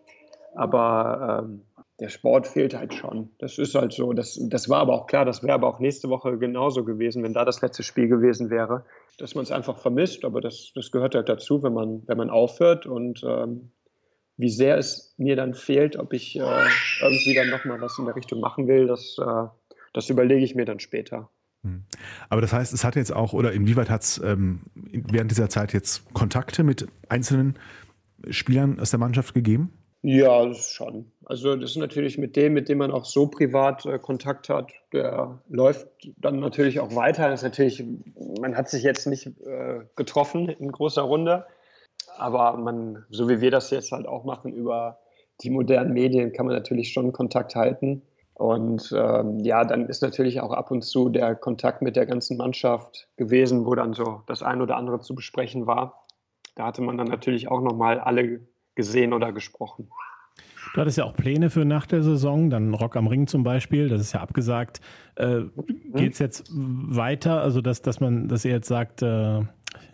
[0.54, 1.62] Aber ähm,
[2.00, 3.30] der Sport fehlt halt schon.
[3.38, 4.12] Das ist halt so.
[4.12, 7.32] Das, das war aber auch klar, das wäre aber auch nächste Woche genauso gewesen, wenn
[7.32, 8.84] da das letzte Spiel gewesen wäre.
[9.18, 12.30] Dass man es einfach vermisst, aber das, das gehört halt dazu, wenn man, wenn man
[12.30, 12.86] aufhört.
[12.86, 13.72] Und ähm,
[14.36, 16.66] wie sehr es mir dann fehlt, ob ich äh,
[17.00, 19.48] irgendwie dann nochmal was in der Richtung machen will, das, äh,
[19.92, 21.28] das überlege ich mir dann später.
[21.64, 21.84] Hm.
[22.28, 25.72] Aber das heißt, es hat jetzt auch, oder inwieweit hat es ähm, während dieser Zeit
[25.72, 27.58] jetzt Kontakte mit einzelnen
[28.30, 29.72] Spielern aus der Mannschaft gegeben?
[30.02, 31.10] Ja, schon.
[31.24, 34.72] Also das ist natürlich mit dem, mit dem man auch so privat äh, Kontakt hat,
[34.92, 37.28] der läuft dann natürlich auch weiter.
[37.28, 37.84] Das ist natürlich,
[38.40, 41.46] man hat sich jetzt nicht äh, getroffen in großer Runde,
[42.16, 45.00] aber man, so wie wir das jetzt halt auch machen über
[45.42, 48.02] die modernen Medien, kann man natürlich schon Kontakt halten.
[48.38, 52.36] Und ähm, ja, dann ist natürlich auch ab und zu der Kontakt mit der ganzen
[52.36, 56.06] Mannschaft gewesen, wo dann so das ein oder andere zu besprechen war.
[56.54, 58.40] Da hatte man dann natürlich auch nochmal alle
[58.76, 59.90] gesehen oder gesprochen.
[60.72, 63.88] Du hattest ja auch Pläne für nach der Saison, dann Rock am Ring zum Beispiel,
[63.88, 64.80] das ist ja abgesagt.
[65.16, 65.40] Äh,
[65.94, 69.40] Geht es jetzt weiter, also dass, dass man, dass ihr jetzt sagt, äh,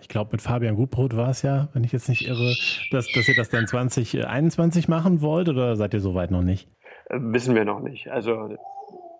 [0.02, 2.54] ich glaube mit Fabian Gutbrot war es ja, wenn ich jetzt nicht irre,
[2.90, 6.68] dass, dass ihr das dann 2021 machen wollt oder seid ihr soweit noch nicht?
[7.10, 8.08] Wissen wir noch nicht.
[8.08, 8.56] Also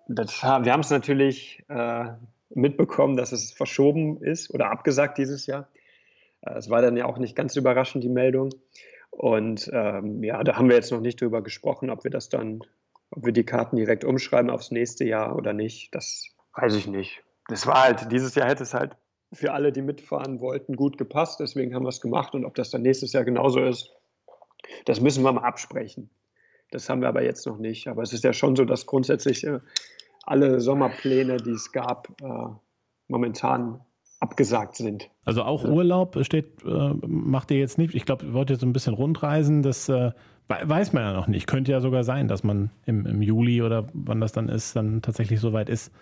[0.07, 2.05] das, wir haben es natürlich äh,
[2.49, 5.67] mitbekommen, dass es verschoben ist oder abgesagt dieses Jahr.
[6.41, 8.49] Äh, es war dann ja auch nicht ganz überraschend, die Meldung.
[9.11, 12.61] Und ähm, ja, da haben wir jetzt noch nicht drüber gesprochen, ob wir das dann,
[13.11, 15.95] ob wir die Karten direkt umschreiben aufs nächste Jahr oder nicht.
[15.95, 17.23] Das weiß ich nicht.
[17.47, 18.97] Das war halt, dieses Jahr hätte es halt
[19.31, 21.39] für alle, die mitfahren wollten, gut gepasst.
[21.39, 22.35] Deswegen haben wir es gemacht.
[22.35, 23.91] Und ob das dann nächstes Jahr genauso ist,
[24.85, 26.09] das müssen wir mal absprechen.
[26.75, 27.87] Das haben wir aber jetzt noch nicht.
[27.87, 29.59] Aber es ist ja schon so, dass grundsätzlich äh,
[30.23, 32.49] alle Sommerpläne, die es gab, äh,
[33.07, 33.79] momentan
[34.19, 35.09] abgesagt sind.
[35.23, 37.95] Also auch Urlaub steht, äh, macht ihr jetzt nicht.
[37.95, 39.63] Ich glaube, ihr wollt jetzt so ein bisschen rundreisen.
[39.63, 41.47] Das weiß man ja noch nicht.
[41.47, 45.01] Könnte ja sogar sein, dass man im, im Juli oder wann das dann ist, dann
[45.01, 45.93] tatsächlich so weit ist,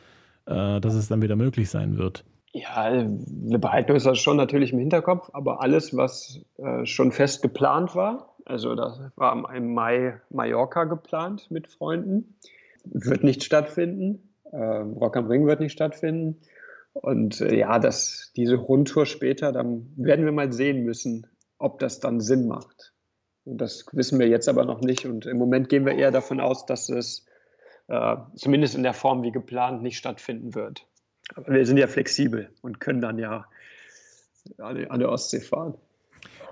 [0.45, 2.25] dass es dann wieder möglich sein wird.
[2.51, 6.41] Ja, wir behalten uns das schon natürlich im Hinterkopf, aber alles, was
[6.83, 12.35] schon fest geplant war, also das war im Mai Mallorca geplant mit Freunden,
[12.83, 14.33] wird nicht stattfinden.
[14.51, 16.41] Ähm, Rock am Ring wird nicht stattfinden.
[16.93, 21.27] Und äh, ja, das, diese Rundtour später, dann werden wir mal sehen müssen,
[21.57, 22.93] ob das dann Sinn macht.
[23.45, 25.05] Und das wissen wir jetzt aber noch nicht.
[25.05, 27.25] Und im Moment gehen wir eher davon aus, dass es
[27.87, 30.85] äh, zumindest in der Form wie geplant nicht stattfinden wird.
[31.35, 33.45] Aber wir sind ja flexibel und können dann ja
[34.57, 35.75] an, an der Ostsee fahren.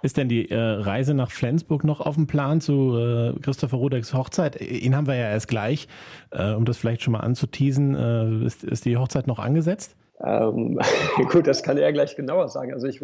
[0.02, 4.14] Ist denn die äh, Reise nach Flensburg noch auf dem Plan zu äh, Christopher Rudecks
[4.14, 4.60] Hochzeit?
[4.62, 5.88] Ihn haben wir ja erst gleich.
[6.32, 9.96] Äh, um das vielleicht schon mal anzuteasen, äh, ist, ist die Hochzeit noch angesetzt?
[10.24, 10.80] Ähm,
[11.32, 12.74] gut, das kann er gleich genauer sagen.
[12.74, 13.02] Also ich,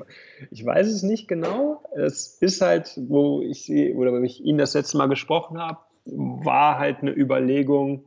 [0.51, 1.83] ich weiß es nicht genau.
[1.95, 5.79] Es ist halt, wo ich sie oder wo ich ihn das letzte Mal gesprochen habe,
[6.05, 8.05] war halt eine Überlegung,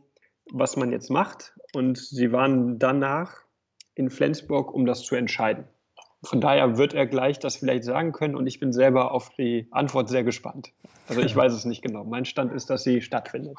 [0.52, 1.54] was man jetzt macht.
[1.74, 3.42] Und sie waren danach
[3.94, 5.64] in Flensburg, um das zu entscheiden.
[6.22, 9.66] Von daher wird er gleich das vielleicht sagen können und ich bin selber auf die
[9.70, 10.72] Antwort sehr gespannt.
[11.08, 12.04] Also ich weiß es nicht genau.
[12.04, 13.56] Mein Stand ist, dass sie stattfindet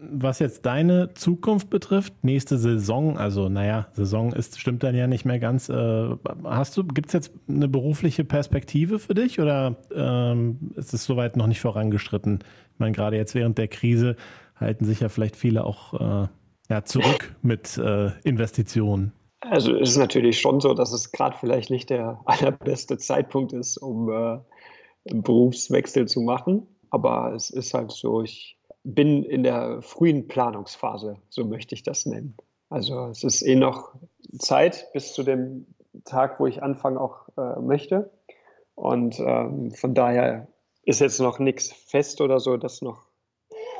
[0.00, 5.24] was jetzt deine Zukunft betrifft, nächste Saison, also naja, Saison ist, stimmt dann ja nicht
[5.24, 5.68] mehr ganz.
[5.68, 6.08] Äh,
[6.44, 11.36] hast du, gibt es jetzt eine berufliche Perspektive für dich oder ähm, ist es soweit
[11.36, 12.40] noch nicht vorangeschritten?
[12.74, 14.16] Ich meine, gerade jetzt während der Krise
[14.56, 16.28] halten sich ja vielleicht viele auch äh,
[16.68, 19.12] ja, zurück mit äh, Investitionen.
[19.50, 23.78] Also es ist natürlich schon so, dass es gerade vielleicht nicht der allerbeste Zeitpunkt ist,
[23.78, 24.38] um äh,
[25.08, 26.66] einen Berufswechsel zu machen.
[26.90, 32.06] Aber es ist halt so, ich bin in der frühen Planungsphase, so möchte ich das
[32.06, 32.36] nennen.
[32.68, 33.94] Also es ist eh noch
[34.38, 35.66] Zeit bis zu dem
[36.04, 38.10] Tag, wo ich anfangen auch äh, möchte.
[38.74, 40.48] Und ähm, von daher
[40.82, 43.08] ist jetzt noch nichts fest oder so, das noch,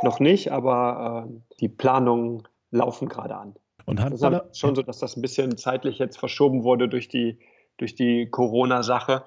[0.03, 3.57] noch nicht, aber äh, die Planungen laufen gerade an.
[3.87, 7.09] Und hat das ist schon so, dass das ein bisschen zeitlich jetzt verschoben wurde durch
[7.09, 7.39] die,
[7.79, 9.25] durch die Corona-Sache.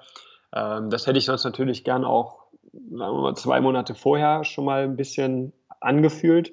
[0.54, 2.40] Ähm, das hätte ich sonst natürlich gern auch
[2.72, 6.52] sagen wir mal, zwei Monate vorher schon mal ein bisschen angefühlt.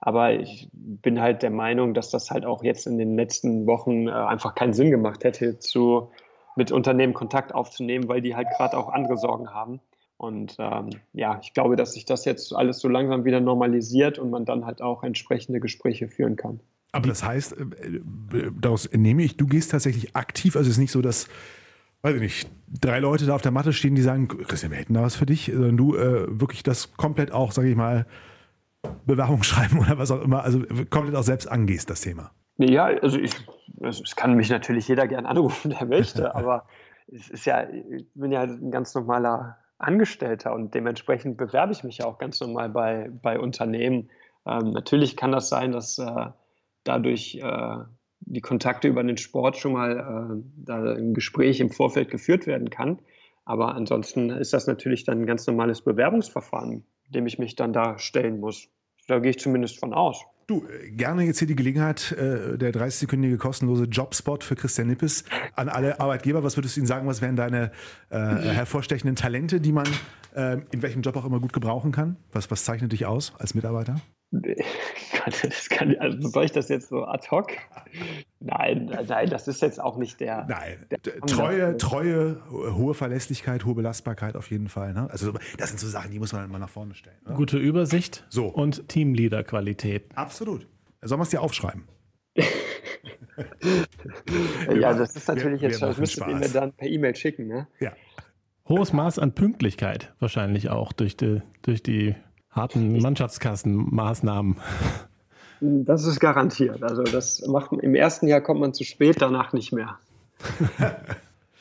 [0.00, 4.08] Aber ich bin halt der Meinung, dass das halt auch jetzt in den letzten Wochen
[4.08, 6.10] äh, einfach keinen Sinn gemacht hätte, zu,
[6.56, 9.80] mit Unternehmen Kontakt aufzunehmen, weil die halt gerade auch andere Sorgen haben.
[10.18, 14.30] Und ähm, ja, ich glaube, dass sich das jetzt alles so langsam wieder normalisiert und
[14.30, 16.60] man dann halt auch entsprechende Gespräche führen kann.
[16.94, 17.64] Aber das heißt, äh,
[18.60, 21.28] daraus entnehme ich, du gehst tatsächlich aktiv, also es ist nicht so, dass
[22.04, 22.50] weiß ich nicht,
[22.82, 25.24] drei Leute da auf der Matte stehen, die sagen, Christian, wir hätten da was für
[25.24, 28.04] dich, sondern du äh, wirklich das komplett auch, sage ich mal,
[29.06, 32.30] Bewerbung schreiben oder was auch immer, also komplett auch selbst angehst, das Thema.
[32.58, 33.32] Ja, also ich,
[33.80, 36.66] es kann mich natürlich jeder gern anrufen, der möchte, aber
[37.10, 41.98] es ist ja, ich bin ja ein ganz normaler Angestellter und dementsprechend bewerbe ich mich
[41.98, 44.10] ja auch ganz normal bei, bei Unternehmen.
[44.46, 46.26] Ähm, natürlich kann das sein, dass äh,
[46.84, 47.76] dadurch äh,
[48.20, 53.00] die Kontakte über den Sport schon mal äh, ein Gespräch im Vorfeld geführt werden kann.
[53.44, 57.98] Aber ansonsten ist das natürlich dann ein ganz normales Bewerbungsverfahren, dem ich mich dann da
[57.98, 58.68] stellen muss.
[59.06, 60.24] Da gehe ich zumindest von aus.
[60.46, 65.24] Du, äh, gerne jetzt hier die Gelegenheit, äh, der 30-sekündige kostenlose Jobspot für Christian Nippes
[65.54, 66.42] an alle Arbeitgeber.
[66.42, 67.70] Was würdest du ihnen sagen, was wären deine
[68.10, 69.86] äh, hervorstechenden Talente, die man
[70.34, 72.16] äh, in welchem Job auch immer gut gebrauchen kann?
[72.32, 74.00] Was, was zeichnet dich aus als Mitarbeiter?
[75.42, 77.52] das kann, also soll ich das jetzt so ad hoc?
[78.40, 80.46] Nein, nein, das ist jetzt auch nicht der.
[80.48, 84.92] Nein, der Treue, Treue, hohe Verlässlichkeit, hohe Belastbarkeit auf jeden Fall.
[84.92, 85.08] Ne?
[85.10, 87.16] Also das sind so Sachen, die muss man mal nach vorne stellen.
[87.26, 87.34] Ne?
[87.34, 88.46] Gute Übersicht so.
[88.46, 90.10] und Teamleader-Qualität.
[90.14, 90.66] Absolut.
[91.02, 91.84] Sollen wir es dir aufschreiben?
[94.74, 97.46] ja, das ist natürlich wir, jetzt schon, das müsstet ihr mir dann per E-Mail schicken.
[97.46, 97.68] Ne?
[97.80, 97.92] Ja.
[98.68, 102.14] Hohes Maß an Pünktlichkeit wahrscheinlich auch durch die, durch die
[102.54, 104.56] harten Mannschaftskassenmaßnahmen.
[105.60, 106.82] Das ist garantiert.
[106.82, 109.98] Also das macht im ersten Jahr kommt man zu spät, danach nicht mehr.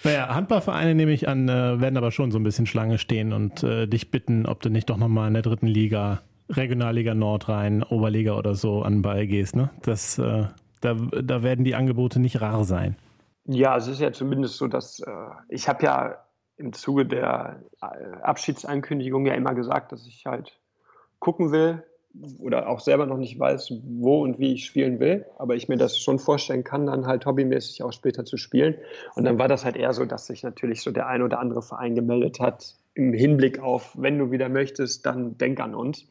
[0.05, 3.63] Naja, Handballvereine nehme ich an, äh, werden aber schon so ein bisschen Schlange stehen und
[3.63, 8.37] äh, dich bitten, ob du nicht doch nochmal in der dritten Liga, Regionalliga Nordrhein, Oberliga
[8.37, 9.55] oder so an den Ball gehst.
[9.55, 9.69] Ne?
[9.81, 10.47] Das, äh,
[10.81, 12.97] da, da werden die Angebote nicht rar sein.
[13.45, 15.11] Ja, es ist ja zumindest so, dass äh,
[15.47, 16.17] ich habe ja
[16.57, 20.59] im Zuge der äh, Abschiedsankündigung ja immer gesagt, dass ich halt
[21.23, 21.81] gucken will
[22.37, 25.77] oder auch selber noch nicht weiß, wo und wie ich spielen will, aber ich mir
[25.77, 28.75] das schon vorstellen kann, dann halt hobbymäßig auch später zu spielen.
[29.15, 31.63] Und dann war das halt eher so, dass sich natürlich so der ein oder andere
[31.63, 36.05] Verein gemeldet hat im Hinblick auf, wenn du wieder möchtest, dann denk an uns.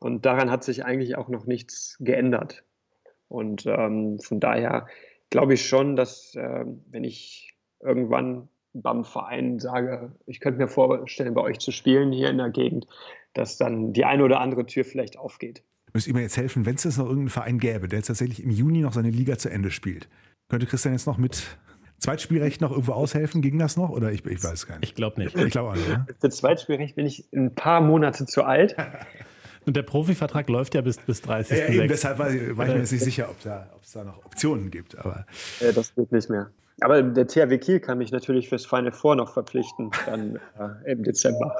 [0.00, 2.64] Und daran hat sich eigentlich auch noch nichts geändert.
[3.28, 4.86] Und ähm, von daher
[5.30, 8.48] glaube ich schon, dass äh, wenn ich irgendwann
[8.82, 12.86] beim Verein sage, ich könnte mir vorstellen, bei euch zu spielen hier in der Gegend,
[13.34, 15.62] dass dann die eine oder andere Tür vielleicht aufgeht.
[15.92, 18.42] Müsst ihr mir jetzt helfen, wenn es jetzt noch irgendeinen Verein gäbe, der jetzt tatsächlich
[18.42, 20.08] im Juni noch seine Liga zu Ende spielt,
[20.48, 21.58] könnte Christian jetzt noch mit
[21.98, 23.42] Zweitspielrecht noch irgendwo aushelfen?
[23.42, 23.90] Ging das noch?
[23.90, 24.90] Oder ich, ich weiß gar nicht.
[24.90, 25.36] Ich glaube nicht.
[25.36, 25.88] Ich glaube auch nicht.
[25.88, 26.06] Ne?
[26.20, 28.76] Für Zweitspielrecht bin ich ein paar Monate zu alt.
[29.66, 31.58] Und der Profivertrag läuft ja bis, bis 30.
[31.58, 34.24] Ja, eben, deshalb war, war ich mir jetzt nicht sicher, ob es da, da noch
[34.24, 34.96] Optionen gibt.
[34.96, 35.26] Aber
[35.60, 36.50] ja, das geht nicht mehr.
[36.80, 41.02] Aber der THW Kiel kann mich natürlich fürs Final Four noch verpflichten, dann äh, im
[41.02, 41.54] Dezember.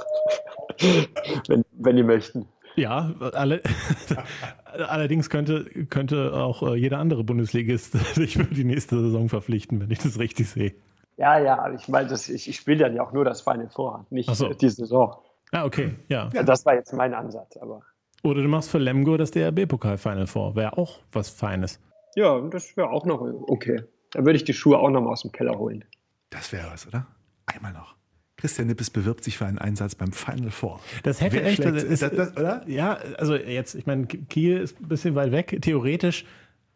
[1.48, 2.46] wenn, wenn die möchten.
[2.76, 3.60] Ja, alle,
[4.88, 9.90] allerdings könnte, könnte auch äh, jeder andere Bundesligist sich für die nächste Saison verpflichten, wenn
[9.90, 10.74] ich das richtig sehe.
[11.16, 14.32] Ja, ja, ich meine, ich, ich spiele dann ja auch nur das Final Four, nicht
[14.32, 14.50] so.
[14.50, 15.16] die Saison.
[15.50, 16.30] Ah, okay, ja.
[16.32, 16.44] ja.
[16.44, 17.82] Das war jetzt mein Ansatz, aber.
[18.22, 21.80] Oder du machst für Lemgo das DRB-Pokal Final Four, wäre auch was Feines.
[22.14, 23.82] Ja, das wäre auch noch okay.
[24.10, 25.84] Da würde ich die Schuhe auch noch mal aus dem Keller holen.
[26.30, 27.06] Das wäre was, oder?
[27.46, 27.96] Einmal noch.
[28.36, 30.80] Christian Nippes bewirbt sich für einen Einsatz beim Final Four.
[31.02, 32.62] Das hätte Wer echt, das, ist, das, das, oder?
[32.68, 35.58] Ja, also jetzt, ich meine, Kiel ist ein bisschen weit weg.
[35.60, 36.24] Theoretisch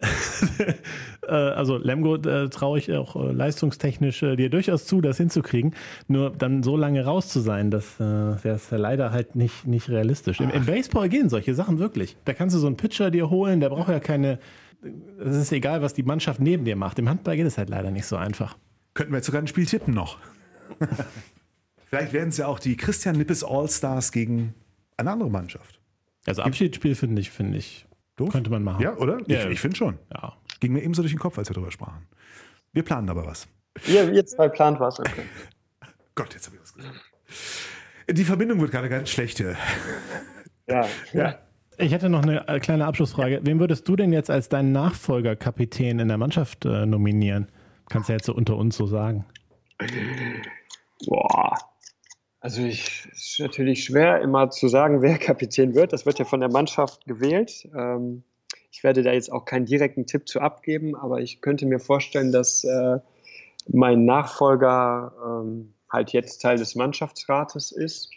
[1.25, 5.73] Äh, also Lemgo äh, traue ich auch äh, leistungstechnisch äh, dir durchaus zu, das hinzukriegen.
[6.09, 10.41] Nur dann so lange raus zu sein, das wäre ja leider halt nicht, nicht realistisch.
[10.41, 12.17] Im, Im, Baseball gehen solche Sachen wirklich.
[12.25, 14.41] Da kannst du so einen Pitcher dir holen, der braucht ja keine.
[15.21, 16.99] Es ist egal, was die Mannschaft neben dir macht.
[16.99, 18.57] Im Handball geht es halt leider nicht so einfach.
[18.95, 20.19] Könnten wir jetzt sogar ein Spiel tippen noch.
[21.87, 24.55] Vielleicht werden es ja auch die Christian Nippes All-Stars gegen
[24.97, 25.81] eine andere Mannschaft.
[26.27, 28.31] Also Abschiedsspiel finde ich, finde ich Doof?
[28.31, 28.83] Könnte man machen.
[28.83, 29.19] Ja, oder?
[29.27, 29.45] Ja.
[29.45, 29.99] Ich, ich finde schon.
[30.13, 30.37] Ja.
[30.61, 32.07] Ging mir ebenso durch den Kopf, als wir darüber sprachen.
[32.73, 33.49] Wir planen aber was.
[33.87, 35.23] Ihr, ihr zwei plant was, okay.
[36.15, 37.01] Gott, jetzt habe ich was gesagt.
[38.11, 39.41] Die Verbindung wird gerade ganz schlecht.
[39.41, 41.39] Ja, ja.
[41.79, 43.41] Ich hätte noch eine äh, kleine Abschlussfrage.
[43.43, 47.49] Wen würdest du denn jetzt als deinen Nachfolgerkapitän in der Mannschaft äh, nominieren?
[47.89, 49.25] Kannst du ja jetzt so unter uns so sagen.
[51.07, 51.57] Boah,
[52.43, 55.93] also es ist natürlich schwer, immer zu sagen, wer Kapitän wird.
[55.93, 57.69] Das wird ja von der Mannschaft gewählt.
[57.75, 58.25] Ähm,
[58.71, 62.33] ich werde da jetzt auch keinen direkten Tipp zu abgeben, aber ich könnte mir vorstellen,
[62.33, 62.99] dass äh,
[63.69, 68.11] mein Nachfolger ähm, halt jetzt Teil des Mannschaftsrates ist.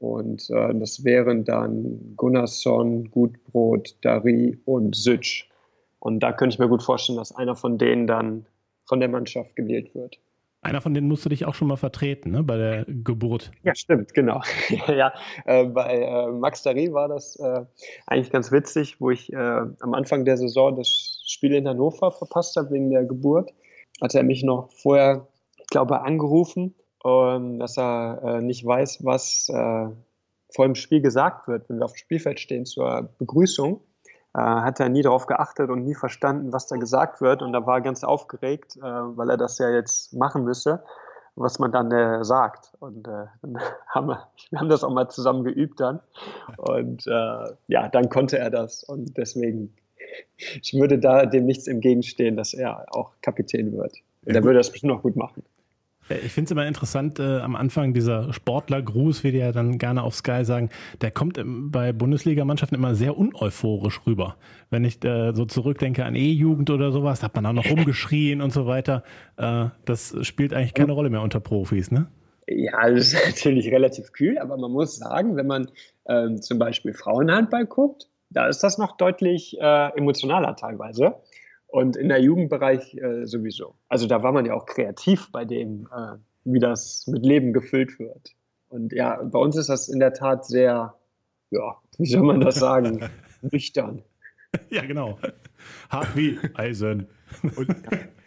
[0.00, 5.48] Und äh, das wären dann Gunnarsson, Gutbrot, Dari und Sütsch.
[5.98, 8.46] Und da könnte ich mir gut vorstellen, dass einer von denen dann
[8.84, 10.18] von der Mannschaft gewählt wird.
[10.60, 12.42] Einer von denen musst du dich auch schon mal vertreten, ne?
[12.42, 13.50] bei der Geburt.
[13.62, 14.40] Ja, stimmt, genau.
[14.88, 15.12] ja,
[15.46, 17.64] äh, bei äh, Max Dari war das äh,
[18.06, 22.56] eigentlich ganz witzig, wo ich äh, am Anfang der Saison das Spiel in Hannover verpasst
[22.56, 23.52] habe wegen der Geburt.
[24.00, 25.26] Hat er mich noch vorher,
[25.58, 29.88] ich glaube, angerufen, ähm, dass er äh, nicht weiß, was äh,
[30.54, 33.80] vor dem Spiel gesagt wird, wenn wir auf dem Spielfeld stehen zur Begrüßung
[34.34, 37.42] äh, hat er nie darauf geachtet und nie verstanden, was da gesagt wird.
[37.42, 40.84] Und da war er ganz aufgeregt, äh, weil er das ja jetzt machen müsse,
[41.34, 42.72] was man dann äh, sagt.
[42.78, 43.58] Und äh, dann
[43.88, 46.00] haben wir, wir haben das auch mal zusammen geübt dann.
[46.56, 48.84] Und ja, dann konnte er das.
[48.84, 49.74] Und deswegen,
[50.62, 53.96] ich würde da dem nichts entgegenstehen, dass er auch Kapitän wird.
[54.26, 55.42] Und er würde das bestimmt noch gut machen.
[56.08, 59.78] Äh, ich finde es immer interessant, äh, am Anfang dieser Sportlergruß, wie die ja dann
[59.78, 64.36] gerne auf Sky sagen, der kommt bei Bundesligamannschaften immer sehr uneuphorisch rüber.
[64.70, 68.52] Wenn ich äh, so zurückdenke an E-Jugend oder sowas, hat man auch noch rumgeschrien und
[68.52, 69.02] so weiter.
[69.36, 72.08] Äh, das spielt eigentlich keine Rolle mehr unter Profis, ne?
[72.46, 75.70] Ja, das ist natürlich relativ kühl, aber man muss sagen, wenn man
[76.08, 81.14] ähm, zum Beispiel Frauenhandball guckt, da ist das noch deutlich äh, emotionaler teilweise.
[81.68, 83.74] Und in der Jugendbereich äh, sowieso.
[83.88, 87.98] Also da war man ja auch kreativ bei dem, äh, wie das mit Leben gefüllt
[87.98, 88.34] wird.
[88.68, 90.94] Und ja, bei uns ist das in der Tat sehr,
[91.50, 93.08] ja, wie soll man das sagen,
[93.42, 94.02] nüchtern.
[94.70, 95.18] Ja, genau.
[95.90, 97.06] Hart wie Eisen.
[97.54, 97.76] Und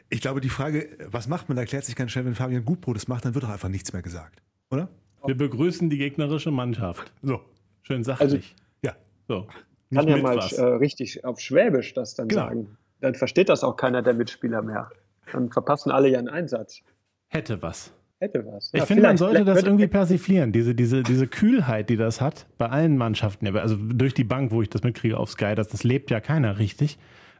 [0.10, 3.08] ich glaube, die Frage, was macht man, erklärt sich ganz schnell, wenn Fabian Gutbrot das
[3.08, 4.88] macht, dann wird doch einfach nichts mehr gesagt, oder?
[5.26, 7.12] Wir begrüßen die gegnerische Mannschaft.
[7.22, 7.42] So,
[7.82, 8.32] schön sachlich.
[8.32, 8.38] Also,
[8.84, 8.96] ja.
[9.28, 9.48] So.
[9.94, 12.48] Kann ja mal äh, richtig auf Schwäbisch das dann genau.
[12.48, 14.90] sagen dann versteht das auch keiner der Mitspieler mehr.
[15.32, 16.82] Dann verpassen alle ihren Einsatz.
[17.28, 17.94] Hätte was.
[18.20, 18.70] Hätte was.
[18.74, 22.46] Ich ja, finde, man sollte das irgendwie persiflieren, diese, diese, diese Kühlheit, die das hat,
[22.60, 25.84] bei allen Mannschaften, also durch die Bank, wo ich das mitkriege auf Sky, das, das
[25.84, 27.00] lebt ja keiner richtig,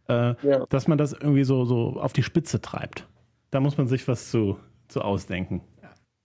[0.10, 0.66] äh, ja.
[0.70, 3.08] dass man das irgendwie so, so auf die Spitze treibt.
[3.52, 4.58] Da muss man sich was zu,
[4.88, 5.62] zu ausdenken.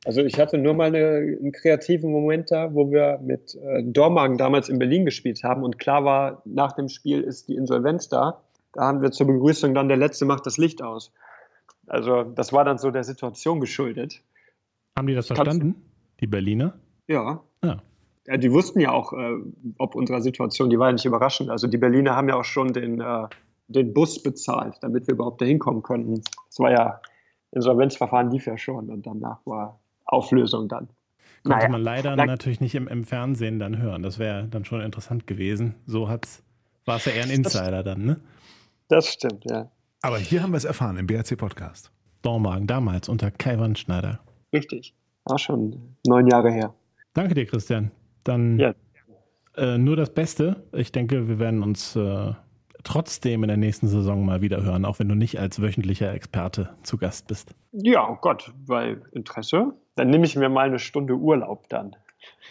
[0.07, 4.39] Also ich hatte nur mal eine, einen kreativen Moment da, wo wir mit äh, Dormagen
[4.39, 8.41] damals in Berlin gespielt haben und klar war, nach dem Spiel ist die Insolvenz da.
[8.77, 11.11] Da haben wir zur Begrüßung dann der Letzte macht das Licht aus.
[11.87, 14.22] Also das war dann so der Situation geschuldet.
[14.97, 16.74] Haben die das verstanden, Kannst, die Berliner?
[17.07, 17.41] Ja.
[17.64, 17.79] ja.
[18.27, 18.37] ja.
[18.37, 19.37] Die wussten ja auch, äh,
[19.79, 21.49] ob unserer Situation, die war ja nicht überraschend.
[21.49, 23.29] Also die Berliner haben ja auch schon den, äh,
[23.68, 26.22] den Bus bezahlt, damit wir überhaupt da hinkommen konnten.
[26.49, 27.01] Das war ja,
[27.53, 30.89] Insolvenzverfahren lief ja schon und danach war Auflösung dann.
[31.45, 31.68] Konnte naja.
[31.70, 34.03] man leider Na, natürlich nicht im, im, Fernsehen dann hören.
[34.03, 35.77] Das wäre dann schon interessant gewesen.
[35.87, 38.20] So war es ja eher ein Insider dann, ne?
[38.89, 39.70] Das stimmt, ja.
[40.03, 41.91] Aber hier haben wir es erfahren im BRC-Podcast.
[42.22, 44.20] Dormagen, damals unter Kai Wandschneider.
[44.53, 44.95] Richtig.
[45.24, 46.74] War schon neun Jahre her.
[47.14, 47.91] Danke dir, Christian.
[48.24, 48.74] Dann ja.
[49.57, 50.64] äh, nur das Beste.
[50.72, 52.32] Ich denke, wir werden uns äh,
[52.84, 56.70] trotzdem in der nächsten Saison mal wieder hören, auch wenn du nicht als wöchentlicher Experte
[56.82, 57.55] zu Gast bist.
[57.72, 59.72] Ja, oh Gott, bei Interesse.
[59.97, 61.97] Dann nehme ich mir mal eine Stunde Urlaub dann.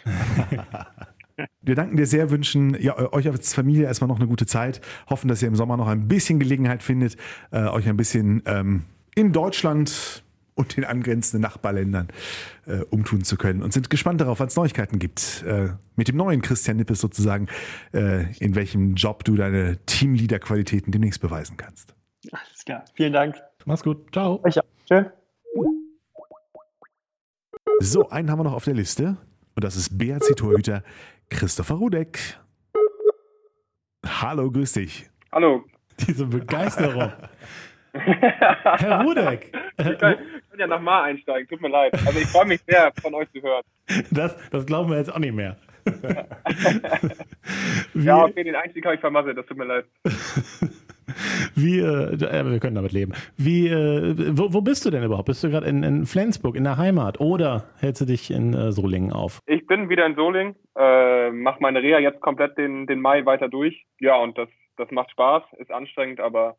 [1.60, 5.28] Wir danken dir sehr, wünschen ja, euch als Familie erstmal noch eine gute Zeit, hoffen,
[5.28, 7.16] dass ihr im Sommer noch ein bisschen Gelegenheit findet,
[7.50, 8.84] äh, euch ein bisschen ähm,
[9.14, 10.22] in Deutschland
[10.54, 12.08] und den angrenzenden Nachbarländern
[12.66, 15.44] äh, umtun zu können und sind gespannt darauf, was es Neuigkeiten gibt.
[15.46, 17.46] Äh, mit dem neuen Christian Nippes sozusagen,
[17.92, 21.94] äh, in welchem Job du deine Teamleader-Qualitäten demnächst beweisen kannst.
[22.32, 22.84] Alles klar.
[22.94, 23.36] Vielen Dank.
[23.66, 24.10] Mach's gut.
[24.12, 24.42] Ciao.
[24.88, 25.04] Tschüss.
[27.80, 29.18] So, einen haben wir noch auf der Liste.
[29.54, 30.82] Und das ist BRC-Torhüter
[31.30, 32.18] Christopher Rudek.
[34.06, 35.08] Hallo, grüß dich.
[35.32, 35.64] Hallo.
[36.06, 37.12] Diese Begeisterung.
[37.92, 39.52] Herr Rudek.
[39.78, 41.94] Ich kann, kann ja nochmal einsteigen, tut mir leid.
[41.94, 43.62] Also ich freue mich sehr, von euch zu hören.
[44.10, 45.56] Das, das glauben wir jetzt auch nicht mehr.
[47.94, 49.86] ja, okay, den Einstieg habe ich vermasselt, das tut mir leid.
[51.54, 53.12] Wie, äh, wir können damit leben.
[53.36, 55.26] Wie, äh, wo, wo, bist du denn überhaupt?
[55.26, 58.72] Bist du gerade in, in, Flensburg, in der Heimat oder hältst du dich in äh,
[58.72, 59.40] Solingen auf?
[59.46, 63.48] Ich bin wieder in Solingen, äh, mache meine Reha jetzt komplett den, den Mai weiter
[63.48, 63.86] durch.
[64.00, 66.56] Ja, und das, das macht Spaß, ist anstrengend, aber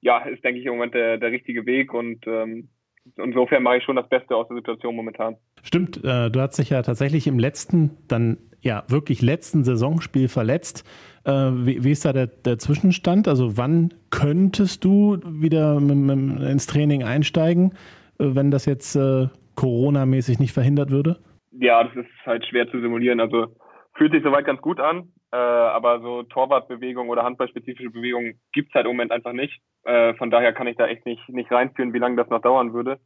[0.00, 2.68] ja, ist, denke ich, im Moment der, der richtige Weg und ähm,
[3.16, 5.36] insofern mache ich schon das Beste aus der Situation momentan.
[5.62, 10.84] Stimmt, äh, du hast dich ja tatsächlich im letzten, dann ja wirklich letzten Saisonspiel verletzt.
[11.24, 13.28] Äh, wie, wie, ist da der, der, Zwischenstand?
[13.28, 17.72] Also wann könntest du wieder ins Training einsteigen,
[18.18, 21.18] äh, wenn das jetzt äh, Corona-mäßig nicht verhindert würde?
[21.52, 23.20] Ja, das ist halt schwer zu simulieren.
[23.20, 23.54] Also
[23.94, 28.74] fühlt sich soweit ganz gut an, äh, aber so Torwartbewegung oder handballspezifische Bewegung gibt es
[28.74, 29.60] halt im Moment einfach nicht.
[29.84, 32.72] Äh, von daher kann ich da echt nicht, nicht reinführen, wie lange das noch dauern
[32.72, 32.98] würde.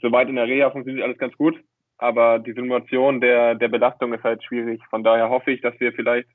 [0.00, 1.56] Soweit in der Reha funktioniert alles ganz gut,
[2.00, 4.80] aber die Simulation der, der Belastung ist halt schwierig.
[4.88, 6.28] Von daher hoffe ich, dass wir vielleicht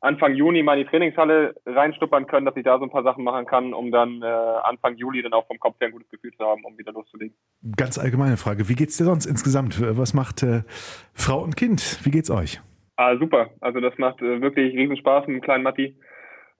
[0.00, 3.24] Anfang Juni mal in die Trainingshalle reinstuppern können, dass ich da so ein paar Sachen
[3.24, 6.32] machen kann, um dann äh, Anfang Juli dann auch vom Kopf her ein gutes Gefühl
[6.32, 7.36] zu haben, um wieder loszulegen.
[7.76, 9.80] Ganz allgemeine Frage, wie geht's dir sonst insgesamt?
[9.80, 10.62] Was macht äh,
[11.14, 12.04] Frau und Kind?
[12.04, 12.60] Wie geht's euch?
[12.96, 13.50] Ah, super.
[13.60, 15.96] Also das macht äh, wirklich riesen Spaß mit dem kleinen Matti.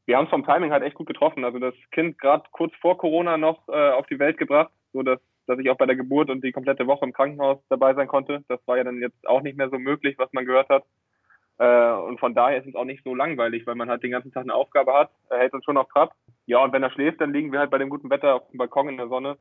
[0.07, 1.45] Wir haben es vom Timing halt echt gut getroffen.
[1.45, 5.21] Also das Kind gerade kurz vor Corona noch äh, auf die Welt gebracht, so dass
[5.47, 8.45] dass ich auch bei der Geburt und die komplette Woche im Krankenhaus dabei sein konnte.
[8.49, 10.85] Das war ja dann jetzt auch nicht mehr so möglich, was man gehört hat.
[11.59, 14.33] Äh, und von daher ist es auch nicht so langweilig, weil man halt den ganzen
[14.33, 15.11] Tag eine Aufgabe hat.
[15.31, 16.13] Er hält uns schon auf Trab.
[16.47, 18.59] Ja, und wenn er schläft, dann liegen wir halt bei dem guten Wetter auf dem
[18.59, 19.37] Balkon in der Sonne.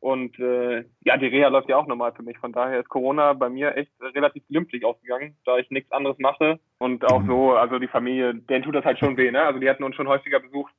[0.00, 2.38] Und äh, ja, die Reha läuft ja auch normal für mich.
[2.38, 6.58] Von daher ist Corona bei mir echt relativ glimpflich ausgegangen, da ich nichts anderes mache.
[6.78, 7.26] Und auch mhm.
[7.26, 9.30] so, also die Familie, denen tut das halt schon weh.
[9.30, 9.42] Ne?
[9.42, 10.72] Also die hatten uns schon häufiger besucht.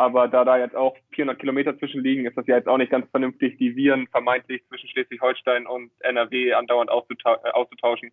[0.00, 2.90] Aber da da jetzt auch 400 Kilometer zwischen liegen, ist das ja jetzt auch nicht
[2.90, 8.10] ganz vernünftig, die Viren vermeintlich zwischen Schleswig-Holstein und NRW andauernd äh, auszutauschen.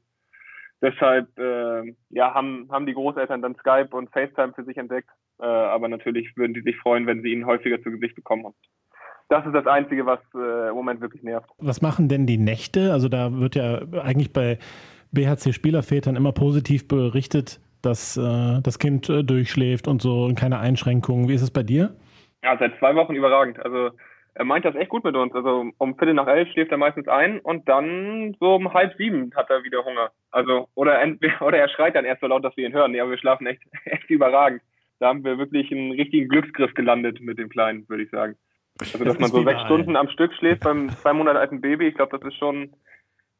[0.81, 5.09] Deshalb äh, ja, haben, haben die Großeltern dann Skype und FaceTime für sich entdeckt.
[5.39, 8.43] Äh, aber natürlich würden die sich freuen, wenn sie ihn häufiger zu Gesicht bekommen.
[8.43, 8.55] Und
[9.29, 11.49] das ist das Einzige, was äh, im Moment wirklich nervt.
[11.57, 12.91] Was machen denn die Nächte?
[12.91, 14.59] Also da wird ja eigentlich bei
[15.13, 21.27] BHC-Spielervätern immer positiv berichtet, dass äh, das Kind äh, durchschläft und so und keine Einschränkungen.
[21.29, 21.95] Wie ist es bei dir?
[22.43, 23.59] Ja, seit zwei Wochen überragend.
[23.59, 23.91] Also
[24.33, 25.33] er meint das echt gut mit uns.
[25.33, 29.31] Also um Viertel nach elf schläft er meistens ein und dann so um halb sieben
[29.35, 30.11] hat er wieder Hunger.
[30.31, 30.99] Also oder
[31.41, 32.91] oder er schreit dann erst so laut, dass wir ihn hören.
[32.91, 34.61] Nee, aber wir schlafen echt, echt überragend.
[34.99, 38.35] Da haben wir wirklich einen richtigen Glücksgriff gelandet mit dem Kleinen, würde ich sagen.
[38.79, 41.87] Also dass das man so sechs Stunden am Stück schläft beim zwei Monate alten Baby,
[41.87, 42.73] ich glaube, das ist schon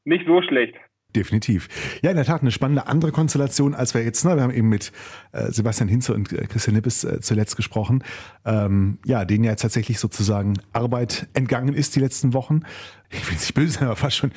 [0.03, 0.75] nicht so schlecht.
[1.15, 1.69] Definitiv.
[2.01, 4.69] Ja, in der Tat eine spannende andere Konstellation, als wir jetzt, ne, wir haben eben
[4.69, 4.91] mit
[5.31, 8.03] äh, Sebastian Hinze und äh, Christian Nippes äh, zuletzt gesprochen,
[8.45, 12.61] ähm, ja, denen ja jetzt tatsächlich sozusagen Arbeit entgangen ist die letzten Wochen.
[13.09, 14.31] Ich will nicht böse sein, aber fast schon,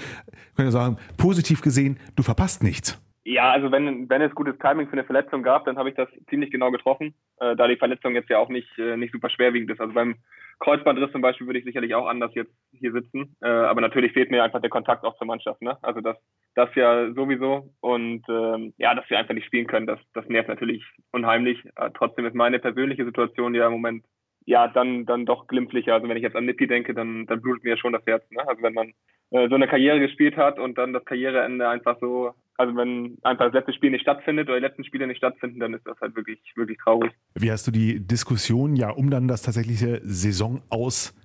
[0.57, 2.99] wir sagen, positiv gesehen, du verpasst nichts.
[3.25, 6.09] Ja, also wenn, wenn es gutes Timing für eine Verletzung gab, dann habe ich das
[6.31, 9.71] ziemlich genau getroffen, äh, da die Verletzung jetzt ja auch nicht, äh, nicht super schwerwiegend
[9.71, 9.81] ist.
[9.81, 10.17] Also beim
[10.59, 13.37] Kreuzbandriss zum Beispiel würde ich sicherlich auch anders jetzt hier sitzen.
[13.43, 15.61] Äh, aber natürlich fehlt mir einfach der Kontakt auch zur Mannschaft.
[15.61, 15.77] Ne?
[15.83, 16.17] Also das,
[16.55, 17.75] das ja sowieso.
[17.81, 21.63] Und ähm, ja, dass wir einfach nicht spielen können, das, das nervt natürlich unheimlich.
[21.77, 24.05] Äh, trotzdem ist meine persönliche Situation ja im Moment
[24.47, 25.93] ja dann, dann doch glimpflicher.
[25.93, 28.25] Also wenn ich jetzt an Nippi denke, dann, dann blutet mir schon das Herz.
[28.31, 28.47] Ne?
[28.47, 28.93] Also wenn man
[29.31, 33.47] äh, so eine Karriere gespielt hat und dann das Karriereende einfach so, also wenn einfach
[33.47, 36.17] das letzte Spiel nicht stattfindet oder die letzten Spiele nicht stattfinden, dann ist das halt
[36.17, 37.13] wirklich, wirklich traurig.
[37.35, 41.17] Wie hast du die Diskussion ja um dann das tatsächliche Saison aus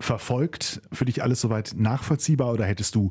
[0.00, 0.82] verfolgt?
[0.92, 3.10] Für dich alles soweit nachvollziehbar oder hättest du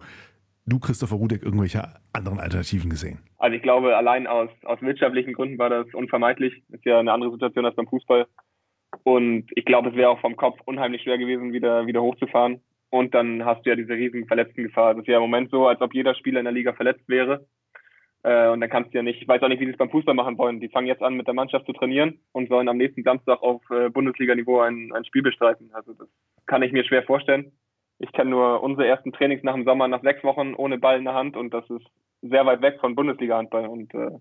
[0.65, 1.83] du, Christopher Rudek, irgendwelche
[2.13, 3.19] anderen Alternativen gesehen?
[3.37, 6.63] Also ich glaube, allein aus, aus wirtschaftlichen Gründen war das unvermeidlich.
[6.69, 8.27] Ist ja eine andere Situation als beim Fußball.
[9.03, 12.61] Und ich glaube, es wäre auch vom Kopf unheimlich schwer gewesen, wieder, wieder hochzufahren.
[12.91, 14.93] Und dann hast du ja diese riesigen Verletztengefahr.
[14.93, 17.47] Das ist ja im Moment so, als ob jeder Spieler in der Liga verletzt wäre.
[18.23, 19.89] Äh, und dann kannst du ja nicht, ich weiß auch nicht, wie sie es beim
[19.89, 20.59] Fußball machen wollen.
[20.59, 23.61] Die fangen jetzt an, mit der Mannschaft zu trainieren und sollen am nächsten Samstag auf
[23.71, 25.69] äh, Bundesliga-Niveau ein, ein Spiel bestreiten.
[25.73, 26.07] Also das
[26.45, 27.53] kann ich mir schwer vorstellen.
[27.97, 31.05] Ich kenne nur unsere ersten Trainings nach dem Sommer nach sechs Wochen ohne Ball in
[31.05, 31.85] der Hand und das ist
[32.21, 33.67] sehr weit weg von Bundesliga-Handball.
[33.67, 34.11] Und äh,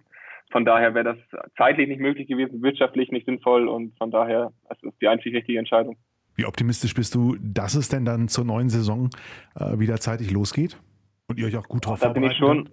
[0.52, 4.82] von daher wäre das zeitlich nicht möglich gewesen, wirtschaftlich nicht sinnvoll und von daher es
[4.82, 5.96] ist die einzig richtige Entscheidung.
[6.41, 9.11] Wie optimistisch bist du, dass es denn dann zur neuen Saison
[9.57, 10.80] äh, wieder zeitig losgeht
[11.28, 12.16] und ihr euch auch gut darauf vorbereitet?
[12.16, 12.70] Da bin ich schon,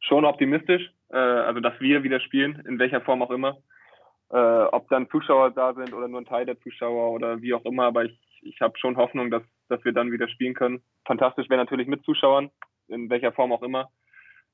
[0.00, 3.58] schon optimistisch, äh, also dass wir wieder spielen, in welcher Form auch immer.
[4.30, 7.66] Äh, ob dann Zuschauer da sind oder nur ein Teil der Zuschauer oder wie auch
[7.66, 10.80] immer, aber ich, ich habe schon Hoffnung, dass, dass wir dann wieder spielen können.
[11.04, 12.50] Fantastisch wäre natürlich mit Zuschauern,
[12.88, 13.90] in welcher Form auch immer.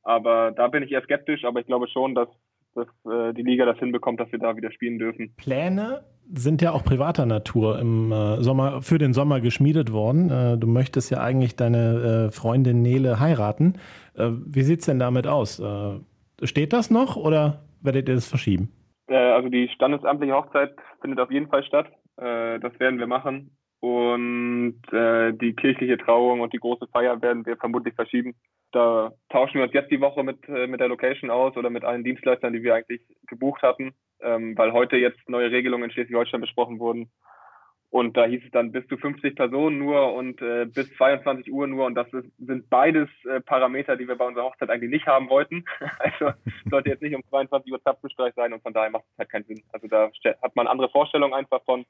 [0.02, 2.28] Aber da bin ich eher skeptisch, aber ich glaube schon, dass,
[2.74, 5.34] dass äh, die Liga das hinbekommt, dass wir da wieder spielen dürfen.
[5.36, 10.30] Pläne sind ja auch privater Natur im äh, Sommer für den Sommer geschmiedet worden.
[10.30, 13.74] Äh, du möchtest ja eigentlich deine äh, Freundin Nele heiraten.
[14.14, 15.58] Äh, wie sieht es denn damit aus?
[15.58, 18.72] Äh, steht das noch oder werdet ihr das verschieben?
[19.08, 21.86] also die standesamtliche Hochzeit findet auf jeden Fall statt.
[22.16, 23.50] das werden wir machen.
[23.80, 28.34] Und die kirchliche Trauung und die große Feier werden wir vermutlich verschieben.
[28.72, 31.84] Da tauschen wir uns jetzt die Woche mit, äh, mit der Location aus oder mit
[31.84, 36.40] allen Dienstleistern, die wir eigentlich gebucht hatten, ähm, weil heute jetzt neue Regelungen in Schleswig-Holstein
[36.40, 37.10] besprochen wurden.
[37.92, 41.66] Und da hieß es dann bis zu 50 Personen nur und äh, bis 22 Uhr
[41.66, 41.86] nur.
[41.86, 45.28] Und das ist, sind beides äh, Parameter, die wir bei unserer Hochzeit eigentlich nicht haben
[45.28, 45.64] wollten.
[45.98, 46.32] also
[46.70, 49.44] sollte jetzt nicht um 22 Uhr Zapfenstreich sein und von daher macht es halt keinen
[49.46, 49.62] Sinn.
[49.72, 50.08] Also da
[50.40, 51.84] hat man andere Vorstellungen einfach von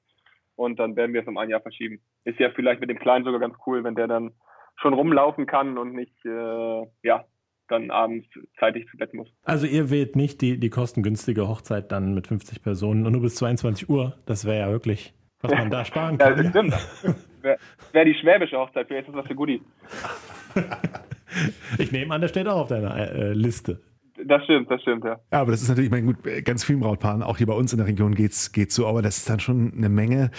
[0.61, 2.01] und dann werden wir es um ein Jahr verschieben.
[2.25, 4.33] Ist ja vielleicht mit dem Kleinen sogar ganz cool, wenn der dann
[4.77, 7.25] schon rumlaufen kann und nicht, äh, ja,
[7.69, 8.27] dann abends
[8.59, 9.29] zeitig zu Bett muss.
[9.43, 13.37] Also ihr wählt nicht die, die kostengünstige Hochzeit dann mit 50 Personen und nur bis
[13.37, 14.19] 22 Uhr.
[14.27, 16.37] Das wäre ja wirklich, was man da sparen kann.
[16.37, 17.15] ja, das stimmt.
[17.41, 17.59] Wäre
[17.93, 19.63] wär die schwäbische Hochzeit, vielleicht ist das für Goodie.
[21.79, 23.81] ich nehme an, der steht auch auf deiner äh, Liste.
[24.25, 25.21] Das stimmt, das stimmt, ja.
[25.33, 27.73] Ja, aber das ist natürlich, ich meine, gut, ganz vielen Brautpaaren, auch hier bei uns
[27.73, 30.31] in der Region geht's, geht's so, aber das ist dann schon eine Menge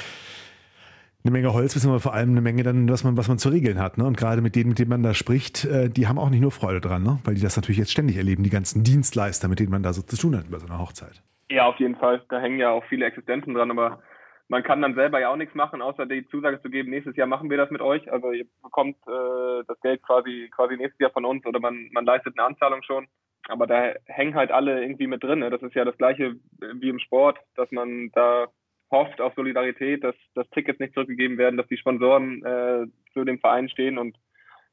[1.24, 3.50] eine Menge Holz, wissen wir vor allem eine Menge dann, was man, was man zu
[3.50, 3.98] regeln hat.
[3.98, 4.06] Ne?
[4.06, 6.52] Und gerade mit denen, mit denen man da spricht, äh, die haben auch nicht nur
[6.52, 7.20] Freude dran, ne?
[7.24, 10.02] weil die das natürlich jetzt ständig erleben, die ganzen Dienstleister, mit denen man da so
[10.02, 11.22] zu tun hat bei so einer Hochzeit.
[11.50, 12.24] Ja, auf jeden Fall.
[12.30, 14.02] Da hängen ja auch viele Existenzen dran, aber
[14.48, 17.28] man kann dann selber ja auch nichts machen, außer die Zusage zu geben, nächstes Jahr
[17.28, 18.12] machen wir das mit euch.
[18.12, 22.06] Also ihr bekommt äh, das Geld quasi quasi nächstes Jahr von uns oder man, man
[22.06, 23.08] leistet eine Anzahlung schon.
[23.52, 25.40] Aber da hängen halt alle irgendwie mit drin.
[25.40, 25.50] Ne?
[25.50, 26.36] Das ist ja das gleiche
[26.80, 28.48] wie im Sport, dass man da
[28.90, 33.40] hofft auf Solidarität, dass, dass Tickets nicht zurückgegeben werden, dass die Sponsoren äh, für den
[33.40, 34.18] Verein stehen und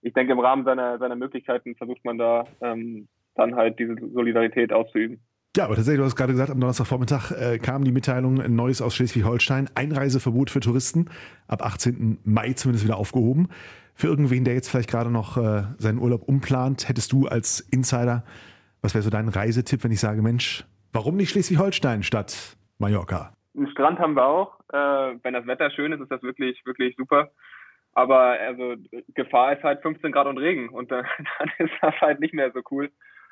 [0.01, 4.73] ich denke, im Rahmen seiner, seiner Möglichkeiten versucht man da ähm, dann halt diese Solidarität
[4.73, 5.21] auszuüben.
[5.57, 8.81] Ja, aber tatsächlich, du hast gerade gesagt, am Donnerstagvormittag äh, kam die Mitteilung, ein neues
[8.81, 11.07] aus Schleswig-Holstein, Einreiseverbot für Touristen,
[11.49, 12.19] ab 18.
[12.25, 13.49] Mai zumindest wieder aufgehoben.
[13.95, 18.25] Für irgendwen, der jetzt vielleicht gerade noch äh, seinen Urlaub umplant, hättest du als Insider,
[18.83, 23.33] was wäre so dein Reisetipp, wenn ich sage, Mensch, warum nicht Schleswig-Holstein statt Mallorca?
[23.57, 24.59] Einen Strand haben wir auch.
[24.73, 27.31] Äh, wenn das Wetter schön ist, ist das wirklich, wirklich super.
[27.93, 28.77] Aber also
[29.15, 31.05] Gefahr ist halt 15 Grad und Regen und dann,
[31.39, 32.91] dann ist das halt nicht mehr so cool.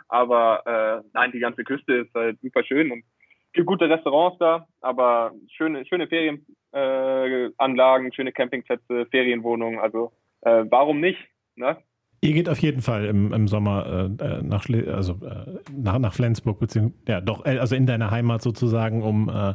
[0.09, 3.05] Aber äh, nein, die ganze Küste ist halt super schön und
[3.53, 9.81] gibt gute Restaurants da, aber schöne, schöne Ferienanlagen, äh, schöne Campingplätze, Ferienwohnungen.
[9.81, 11.19] Also äh, warum nicht?
[11.57, 11.77] Ne?
[12.21, 15.99] Ihr geht auf jeden Fall im, im Sommer äh, äh nach, Schle also, äh, nach,
[15.99, 19.55] nach Flensburg, beziehungsweise ja, doch, äh, also in deiner Heimat sozusagen, um äh,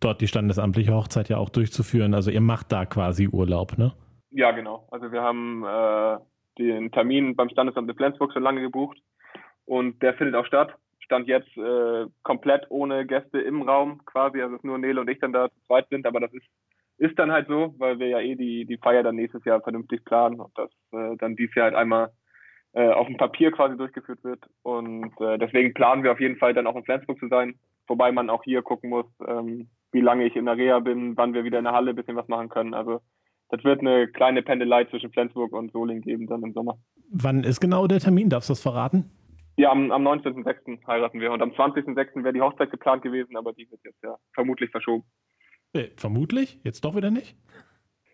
[0.00, 2.14] dort die standesamtliche Hochzeit ja auch durchzuführen.
[2.14, 3.92] Also ihr macht da quasi Urlaub, ne?
[4.30, 4.86] Ja, genau.
[4.90, 6.18] Also wir haben äh,
[6.58, 8.98] den Termin beim Standesamt in Flensburg schon lange gebucht
[9.64, 10.74] und der findet auch statt.
[11.00, 11.50] Stand jetzt
[12.22, 15.56] komplett ohne Gäste im Raum quasi, also es nur Nele und ich dann da zu
[15.66, 16.46] zweit sind, aber das ist
[17.02, 20.04] ist dann halt so, weil wir ja eh die, die Feier dann nächstes Jahr vernünftig
[20.04, 22.12] planen und das äh, dann dieses Jahr halt einmal
[22.74, 24.44] äh, auf dem Papier quasi durchgeführt wird.
[24.62, 27.56] Und äh, deswegen planen wir auf jeden Fall dann auch in Flensburg zu sein.
[27.88, 31.34] Wobei man auch hier gucken muss, ähm, wie lange ich in der Reha bin, wann
[31.34, 32.72] wir wieder in der Halle ein bisschen was machen können.
[32.72, 33.00] Also
[33.48, 36.78] das wird eine kleine Pendelei zwischen Flensburg und Solingen geben dann im Sommer.
[37.10, 38.30] Wann ist genau der Termin?
[38.30, 39.10] Darfst du das verraten?
[39.56, 40.86] Ja, am, am 19.06.
[40.86, 42.22] heiraten wir und am 20.06.
[42.22, 45.04] wäre die Hochzeit geplant gewesen, aber die wird jetzt ja vermutlich verschoben.
[45.72, 46.58] Äh, vermutlich?
[46.64, 47.36] Jetzt doch wieder nicht?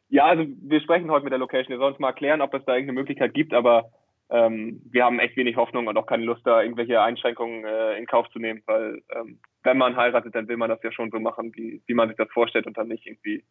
[0.09, 1.71] Ja, also wir sprechen heute mit der Location.
[1.71, 3.91] Wir sollen uns mal erklären, ob es da irgendeine Möglichkeit gibt, aber
[4.31, 8.07] ähm, wir haben echt wenig Hoffnung und auch keine Lust, da irgendwelche Einschränkungen äh, in
[8.07, 11.19] Kauf zu nehmen, weil ähm, wenn man heiratet, dann will man das ja schon so
[11.19, 13.45] machen, wie, wie man sich das vorstellt und dann nicht irgendwie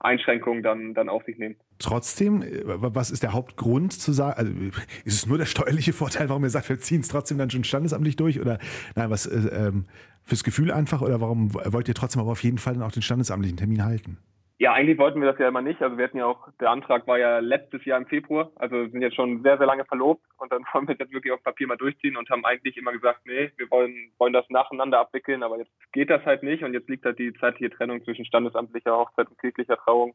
[0.00, 1.56] Einschränkungen dann, dann auf sich nehmen.
[1.78, 4.38] Trotzdem, äh, was ist der Hauptgrund zu sagen?
[4.38, 4.52] Also
[5.04, 7.64] ist es nur der steuerliche Vorteil, warum ihr sagt, wir ziehen es trotzdem dann schon
[7.64, 8.40] standesamtlich durch?
[8.40, 8.58] Oder
[8.94, 9.86] nein, was äh, ähm,
[10.24, 11.02] fürs Gefühl einfach?
[11.02, 14.18] Oder warum wollt ihr trotzdem aber auf jeden Fall dann auch den standesamtlichen Termin halten?
[14.60, 15.80] Ja, eigentlich wollten wir das ja immer nicht.
[15.80, 19.00] Also wir hatten ja auch, der Antrag war ja letztes Jahr im Februar, also sind
[19.00, 21.78] jetzt schon sehr, sehr lange verlobt und dann wollen wir das wirklich auf Papier mal
[21.78, 25.70] durchziehen und haben eigentlich immer gesagt, nee, wir wollen, wollen das nacheinander abwickeln, aber jetzt
[25.92, 29.38] geht das halt nicht und jetzt liegt halt die zeitliche Trennung zwischen standesamtlicher Hochzeit und
[29.38, 30.12] kirchlicher Trauung.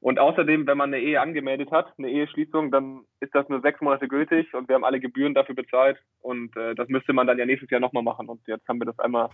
[0.00, 3.82] Und außerdem, wenn man eine Ehe angemeldet hat, eine Eheschließung, dann ist das nur sechs
[3.82, 7.38] Monate gültig und wir haben alle Gebühren dafür bezahlt und äh, das müsste man dann
[7.38, 9.28] ja nächstes Jahr nochmal machen und jetzt haben wir das einmal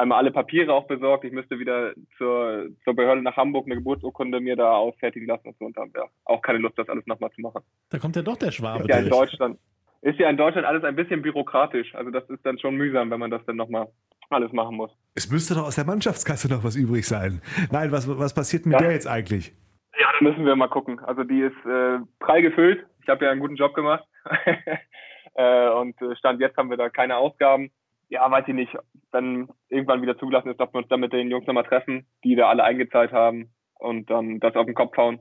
[0.00, 1.24] einmal alle Papiere auch besorgt.
[1.24, 5.58] Ich müsste wieder zur, zur Behörde nach Hamburg eine Geburtsurkunde mir da ausfertigen lassen und
[5.58, 7.62] so und haben ja auch keine Lust, das alles nochmal zu machen.
[7.90, 8.84] Da kommt ja doch der Schwabe.
[8.84, 9.58] Ist ja in Deutschland,
[10.02, 11.94] ist ja in Deutschland alles ein bisschen bürokratisch.
[11.94, 13.88] Also das ist dann schon mühsam, wenn man das dann nochmal
[14.30, 14.90] alles machen muss.
[15.14, 17.42] Es müsste doch aus der Mannschaftskasse noch was übrig sein.
[17.70, 18.78] Nein, was, was passiert mit ja.
[18.78, 19.52] der jetzt eigentlich?
[19.98, 20.98] Ja, da müssen wir mal gucken.
[21.00, 22.86] Also die ist äh, prall gefüllt.
[23.02, 24.04] Ich habe ja einen guten Job gemacht.
[25.34, 27.70] äh, und äh, Stand jetzt haben wir da keine Ausgaben
[28.10, 28.76] ja, weiß ich nicht,
[29.12, 32.34] wenn irgendwann wieder zugelassen ist, dass wir uns dann mit den Jungs nochmal treffen, die
[32.34, 35.20] da alle eingezahlt haben und dann das auf den Kopf hauen.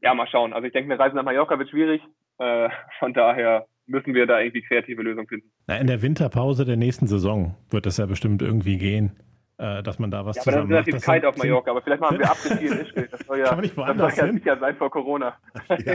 [0.00, 0.52] Ja, mal schauen.
[0.52, 2.00] Also ich denke, eine Reise nach Mallorca wird schwierig.
[2.38, 2.68] Äh,
[3.00, 5.50] von daher müssen wir da irgendwie kreative Lösungen finden.
[5.66, 9.12] Na, in der Winterpause der nächsten Saison wird das ja bestimmt irgendwie gehen
[9.62, 11.82] äh, dass man da was ja, zusammen aber das ist relativ kalt auf Mallorca, aber
[11.82, 13.08] vielleicht machen wir Abgeschieden Ischgl.
[13.08, 15.36] Das soll ja, Kann man nicht das soll ja sicher sein vor Corona.
[15.84, 15.94] Ja.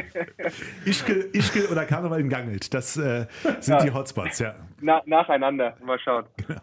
[0.86, 3.26] Ischgl, Ischgl oder Karneval in Gangelt, das äh,
[3.60, 3.84] sind ja.
[3.84, 4.56] die Hotspots, ja.
[4.82, 6.26] Na, nacheinander, mal schauen.
[6.38, 6.62] Genau.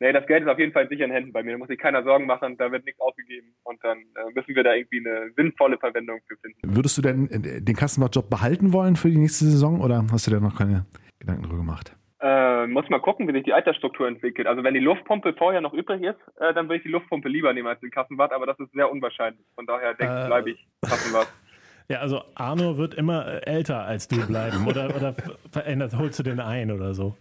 [0.00, 1.52] Nee, das Geld ist auf jeden Fall in sicheren Händen bei mir.
[1.52, 4.62] Da muss sich keiner Sorgen machen, da wird nichts ausgegeben und dann äh, müssen wir
[4.62, 6.58] da irgendwie eine sinnvolle Verwendung für finden.
[6.62, 10.30] Würdest du denn äh, den Kassenwart-Job behalten wollen für die nächste Saison oder hast du
[10.30, 10.86] da noch keine
[11.18, 11.96] Gedanken drüber gemacht?
[12.20, 14.46] Äh, muss mal gucken, wie sich die Altersstruktur entwickelt.
[14.46, 17.52] Also wenn die Luftpumpe vorher noch übrig ist, äh, dann würde ich die Luftpumpe lieber
[17.52, 19.44] nehmen als den Kassenwart, aber das ist sehr unwahrscheinlich.
[19.54, 21.28] Von daher denke ich, äh, bleibe ich Kassenwart.
[21.88, 25.14] Ja, also Arno wird immer äh, älter als du bleiben oder, oder
[25.52, 27.14] verändert, holst du den ein oder so?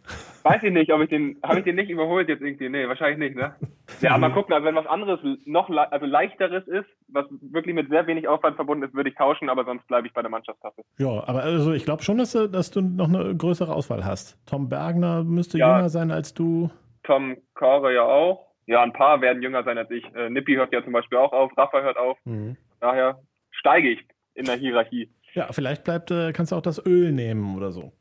[0.43, 2.69] Weiß ich nicht, ob ich den, habe ich den nicht überholt jetzt irgendwie?
[2.69, 3.55] Nee, wahrscheinlich nicht, ne?
[3.99, 8.07] Ja, mal gucken, also wenn was anderes noch, also leichteres ist, was wirklich mit sehr
[8.07, 10.81] wenig Aufwand verbunden ist, würde ich tauschen, aber sonst bleibe ich bei der Mannschaftskasse.
[10.97, 14.37] Ja, aber also ich glaube schon, dass du, dass du noch eine größere Auswahl hast.
[14.47, 16.69] Tom Bergner müsste ja, jünger sein als du.
[17.03, 18.47] Tom Kare ja auch.
[18.65, 20.05] Ja, ein paar werden jünger sein als ich.
[20.15, 22.17] Äh, Nippi hört ja zum Beispiel auch auf, Rafa hört auf.
[22.23, 22.55] Mhm.
[22.79, 23.19] Daher
[23.51, 23.99] steige ich
[24.35, 25.09] in der Hierarchie.
[25.33, 27.91] Ja, vielleicht bleibt, äh, kannst du auch das Öl nehmen oder so.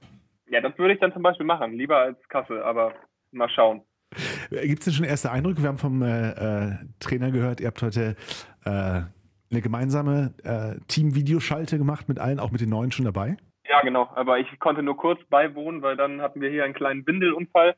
[0.49, 2.93] Ja, das würde ich dann zum Beispiel machen, lieber als Kasse, aber
[3.31, 3.83] mal schauen.
[4.51, 5.63] Gibt es denn schon erste Eindrücke?
[5.63, 8.17] Wir haben vom äh, äh, Trainer gehört, ihr habt heute
[8.65, 8.71] äh,
[9.53, 13.37] eine gemeinsame äh, Team-Videoschalte gemacht mit allen, auch mit den Neuen schon dabei?
[13.69, 14.11] Ja, genau.
[14.15, 17.75] Aber ich konnte nur kurz beiwohnen, weil dann hatten wir hier einen kleinen Bindelunfall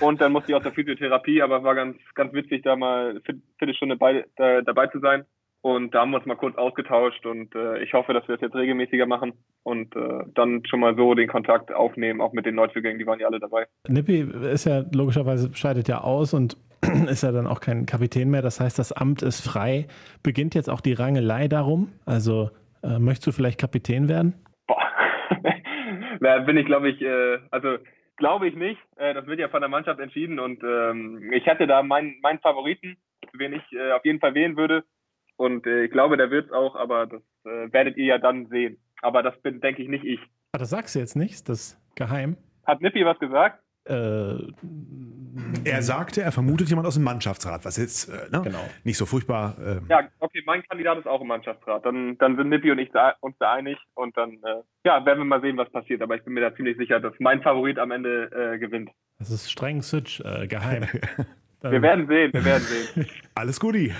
[0.00, 3.10] und dann musste ich aus der Physiotherapie, aber es war ganz, ganz witzig, da mal
[3.10, 3.20] eine
[3.58, 5.24] Viertelstunde bei, da, dabei zu sein.
[5.62, 8.40] Und da haben wir uns mal kurz ausgetauscht und äh, ich hoffe, dass wir das
[8.40, 12.54] jetzt regelmäßiger machen und äh, dann schon mal so den Kontakt aufnehmen, auch mit den
[12.54, 13.66] Neuzugängen, die waren ja alle dabei.
[13.86, 16.56] Nippi ist ja logischerweise, scheidet ja aus und
[17.10, 18.40] ist ja dann auch kein Kapitän mehr.
[18.40, 19.86] Das heißt, das Amt ist frei.
[20.22, 21.92] Beginnt jetzt auch die Rangelei darum?
[22.06, 22.50] Also
[22.82, 24.32] äh, möchtest du vielleicht Kapitän werden?
[24.66, 24.82] Boah,
[26.20, 27.76] da bin ich, glaube ich, äh, also
[28.16, 28.80] glaube ich nicht.
[28.96, 32.38] Äh, das wird ja von der Mannschaft entschieden und ähm, ich hatte da meinen, meinen
[32.38, 32.96] Favoriten,
[33.34, 34.84] wen ich äh, auf jeden Fall wählen würde.
[35.40, 38.48] Und äh, ich glaube, der wird es auch, aber das äh, werdet ihr ja dann
[38.48, 38.76] sehen.
[39.00, 40.20] Aber das bin, denke ich, nicht ich.
[40.52, 41.32] Ah, das sagst du jetzt nicht?
[41.32, 42.36] Ist das geheim?
[42.66, 43.58] Hat Nippi was gesagt?
[43.86, 44.34] Äh,
[45.64, 48.42] er sagte, er vermutet jemand aus dem Mannschaftsrat, was jetzt äh, ne?
[48.44, 48.68] genau.
[48.84, 49.56] nicht so furchtbar.
[49.58, 51.86] Äh ja, okay, mein Kandidat ist auch im Mannschaftsrat.
[51.86, 55.20] Dann, dann sind Nippi und ich da, uns da einig und dann äh, ja, werden
[55.20, 56.02] wir mal sehen, was passiert.
[56.02, 58.90] Aber ich bin mir da ziemlich sicher, dass mein Favorit am Ende äh, gewinnt.
[59.18, 60.84] Das ist streng Switch, äh, geheim.
[61.62, 63.06] wir werden sehen, wir werden sehen.
[63.34, 63.94] Alles Guti.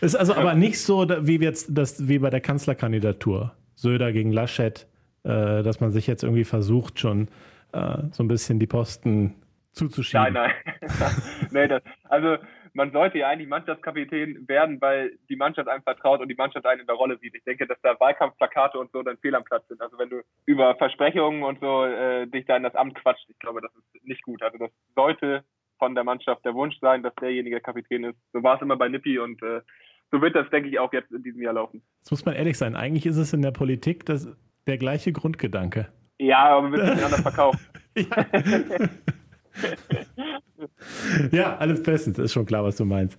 [0.00, 3.52] Ist also aber nicht so, wie jetzt das, wie bei der Kanzlerkandidatur.
[3.74, 4.86] Söder gegen Laschet,
[5.24, 7.28] äh, dass man sich jetzt irgendwie versucht, schon
[7.72, 9.34] äh, so ein bisschen die Posten
[9.72, 10.32] zuzuschieben.
[10.32, 11.10] Nein, nein.
[11.50, 12.38] nee, das, also
[12.74, 16.82] man sollte ja eigentlich Mannschaftskapitän werden, weil die Mannschaft einem vertraut und die Mannschaft einen
[16.82, 17.34] in der Rolle sieht.
[17.34, 19.80] Ich denke, dass da Wahlkampfplakate und so dann fehl am Platz sind.
[19.80, 23.38] Also wenn du über Versprechungen und so äh, dich da in das Amt quatscht, ich
[23.38, 24.42] glaube, das ist nicht gut.
[24.42, 25.44] Also das sollte
[25.78, 28.18] von der Mannschaft der Wunsch sein, dass derjenige Kapitän ist.
[28.32, 29.60] So war es immer bei Nippi und äh,
[30.10, 31.82] so wird das, denke ich, auch jetzt in diesem Jahr laufen.
[32.02, 32.76] Das muss man ehrlich sein.
[32.76, 34.28] Eigentlich ist es in der Politik das,
[34.66, 35.88] der gleiche Grundgedanke.
[36.18, 37.70] Ja, aber wir wird anders verkauft.
[37.96, 38.26] ja.
[41.30, 42.18] ja, alles bestens.
[42.18, 43.18] Ist schon klar, was du meinst.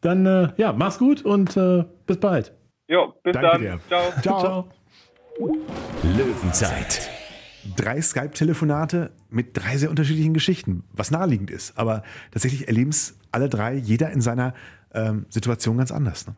[0.00, 2.52] Dann, äh, ja, mach's gut und äh, bis bald.
[2.88, 3.60] Jo, bis Danke dann.
[3.60, 3.80] dir.
[3.88, 4.12] Ciao.
[4.20, 4.40] Ciao.
[4.40, 4.68] Ciao.
[6.16, 7.10] Löwenzeit.
[7.76, 11.78] Drei Skype-Telefonate mit drei sehr unterschiedlichen Geschichten, was naheliegend ist.
[11.78, 14.52] Aber tatsächlich erleben es alle drei, jeder in seiner
[14.94, 16.26] ähm, Situation ganz anders.
[16.26, 16.34] Ne?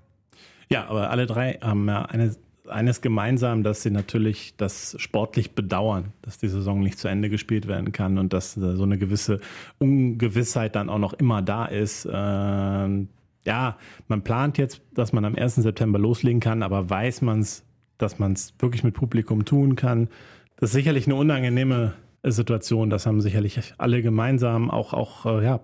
[0.68, 2.34] Ja, aber alle drei haben ja eine,
[2.68, 7.68] eines gemeinsam, dass sie natürlich das sportlich bedauern, dass die Saison nicht zu Ende gespielt
[7.68, 9.40] werden kann und dass so eine gewisse
[9.78, 12.08] Ungewissheit dann auch noch immer da ist.
[12.10, 13.08] Ähm,
[13.44, 13.78] ja,
[14.08, 15.56] man plant jetzt, dass man am 1.
[15.56, 17.64] September loslegen kann, aber weiß man es,
[17.98, 20.08] dass man es wirklich mit Publikum tun kann.
[20.56, 21.92] Das ist sicherlich eine unangenehme
[22.24, 22.90] Situation.
[22.90, 24.70] Das haben sicherlich alle gemeinsam.
[24.70, 25.60] Auch, auch äh, ja,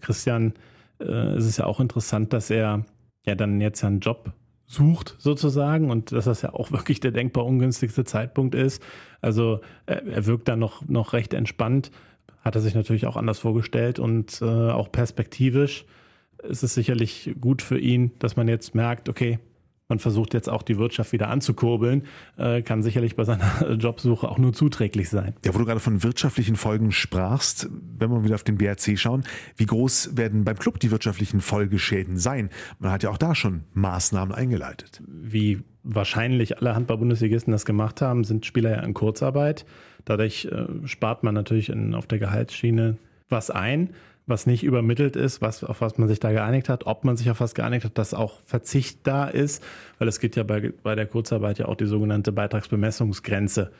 [0.00, 0.54] Christian
[1.00, 2.84] äh, ist ja auch interessant, dass er
[3.26, 4.32] ja dann jetzt einen Job
[4.66, 8.82] sucht sozusagen und dass das ja auch wirklich der denkbar ungünstigste Zeitpunkt ist.
[9.20, 11.90] Also er, er wirkt da noch, noch recht entspannt,
[12.40, 15.84] hat er sich natürlich auch anders vorgestellt und äh, auch perspektivisch
[16.42, 19.38] ist es sicherlich gut für ihn, dass man jetzt merkt, okay,
[19.90, 22.04] man versucht jetzt auch die Wirtschaft wieder anzukurbeln,
[22.38, 25.34] äh, kann sicherlich bei seiner Jobsuche auch nur zuträglich sein.
[25.44, 27.68] Ja, wo du gerade von wirtschaftlichen Folgen sprachst,
[27.98, 29.24] wenn wir wieder auf den BRC schauen,
[29.56, 32.50] wie groß werden beim Club die wirtschaftlichen Folgeschäden sein?
[32.78, 35.02] Man hat ja auch da schon Maßnahmen eingeleitet.
[35.06, 39.66] Wie wahrscheinlich alle Handball-Bundesligisten das gemacht haben, sind Spieler ja in Kurzarbeit.
[40.04, 42.96] Dadurch äh, spart man natürlich in, auf der Gehaltsschiene
[43.30, 43.90] was ein
[44.30, 47.30] was nicht übermittelt ist, was, auf was man sich da geeinigt hat, ob man sich
[47.30, 49.62] auf was geeinigt hat, dass auch Verzicht da ist,
[49.98, 53.70] weil es gibt ja bei, bei der Kurzarbeit ja auch die sogenannte Beitragsbemessungsgrenze,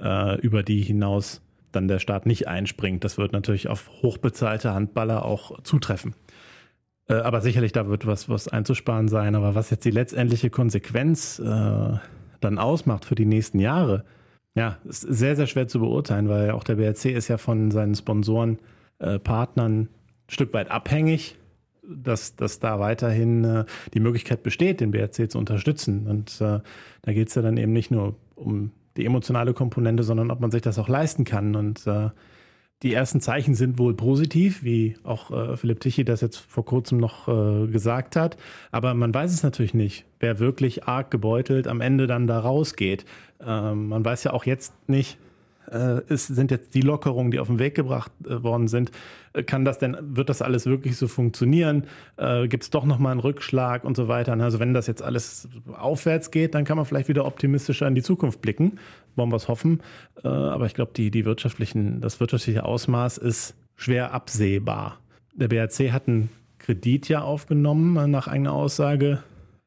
[0.00, 3.04] äh, über die hinaus dann der Staat nicht einspringt.
[3.04, 6.14] Das wird natürlich auf hochbezahlte Handballer auch zutreffen.
[7.08, 9.34] Äh, aber sicherlich da wird was, was einzusparen sein.
[9.34, 11.98] Aber was jetzt die letztendliche Konsequenz äh,
[12.40, 14.04] dann ausmacht für die nächsten Jahre,
[14.54, 17.94] ja, ist sehr, sehr schwer zu beurteilen, weil auch der BRC ist ja von seinen
[17.94, 18.58] Sponsoren,
[18.98, 19.88] äh, Partnern
[20.28, 21.36] Stück weit abhängig,
[21.82, 23.64] dass, dass da weiterhin äh,
[23.94, 26.06] die Möglichkeit besteht, den BRC zu unterstützen.
[26.06, 26.60] Und äh,
[27.02, 30.50] da geht es ja dann eben nicht nur um die emotionale Komponente, sondern ob man
[30.50, 31.56] sich das auch leisten kann.
[31.56, 32.10] Und äh,
[32.82, 36.98] die ersten Zeichen sind wohl positiv, wie auch äh, Philipp Tichy das jetzt vor kurzem
[36.98, 38.36] noch äh, gesagt hat.
[38.70, 43.04] Aber man weiß es natürlich nicht, wer wirklich arg gebeutelt am Ende dann da rausgeht.
[43.44, 45.18] Ähm, man weiß ja auch jetzt nicht,
[46.08, 48.90] ist, sind jetzt die Lockerungen, die auf den Weg gebracht äh, worden sind,
[49.32, 51.84] äh, kann das denn, wird das alles wirklich so funktionieren?
[52.16, 54.32] Äh, Gibt es doch nochmal einen Rückschlag und so weiter?
[54.40, 58.02] Also wenn das jetzt alles aufwärts geht, dann kann man vielleicht wieder optimistischer in die
[58.02, 58.78] Zukunft blicken.
[59.16, 59.80] Wollen wir es hoffen.
[60.22, 64.98] Äh, aber ich glaube, die, die wirtschaftlichen, das wirtschaftliche Ausmaß ist schwer absehbar.
[65.34, 69.22] Der BRC hat einen Kredit ja aufgenommen, äh, nach eigener Aussage,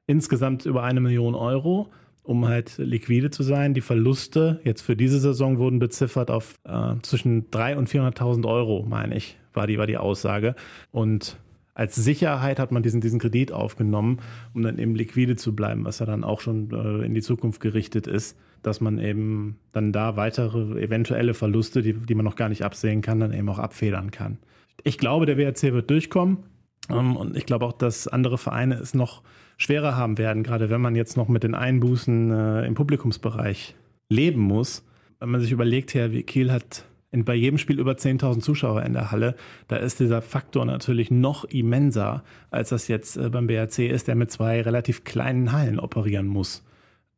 [0.08, 1.90] insgesamt über eine Million Euro
[2.24, 3.74] um halt liquide zu sein.
[3.74, 8.86] Die Verluste jetzt für diese Saison wurden beziffert auf äh, zwischen 300.000 und 400.000 Euro,
[8.88, 10.56] meine ich, war die, war die Aussage.
[10.92, 11.38] Und
[11.74, 14.20] als Sicherheit hat man diesen, diesen Kredit aufgenommen,
[14.54, 17.62] um dann eben liquide zu bleiben, was ja dann auch schon äh, in die Zukunft
[17.62, 22.50] gerichtet ist, dass man eben dann da weitere eventuelle Verluste, die, die man noch gar
[22.50, 24.38] nicht absehen kann, dann eben auch abfedern kann.
[24.84, 26.40] Ich glaube, der WRC wird durchkommen.
[26.90, 29.24] Ähm, und ich glaube auch, dass andere Vereine es noch
[29.62, 33.76] schwerer haben werden, gerade wenn man jetzt noch mit den Einbußen äh, im Publikumsbereich
[34.10, 34.84] leben muss.
[35.20, 38.94] Wenn man sich überlegt, Herr Kiel hat in, bei jedem Spiel über 10.000 Zuschauer in
[38.94, 39.36] der Halle,
[39.68, 44.16] da ist dieser Faktor natürlich noch immenser, als das jetzt äh, beim BRC ist, der
[44.16, 46.66] mit zwei relativ kleinen Hallen operieren muss.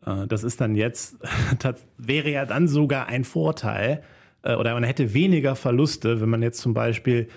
[0.05, 1.17] Äh, das ist dann jetzt,
[1.59, 4.03] das wäre ja dann sogar ein Vorteil,
[4.41, 7.29] äh, oder man hätte weniger Verluste, wenn man jetzt zum Beispiel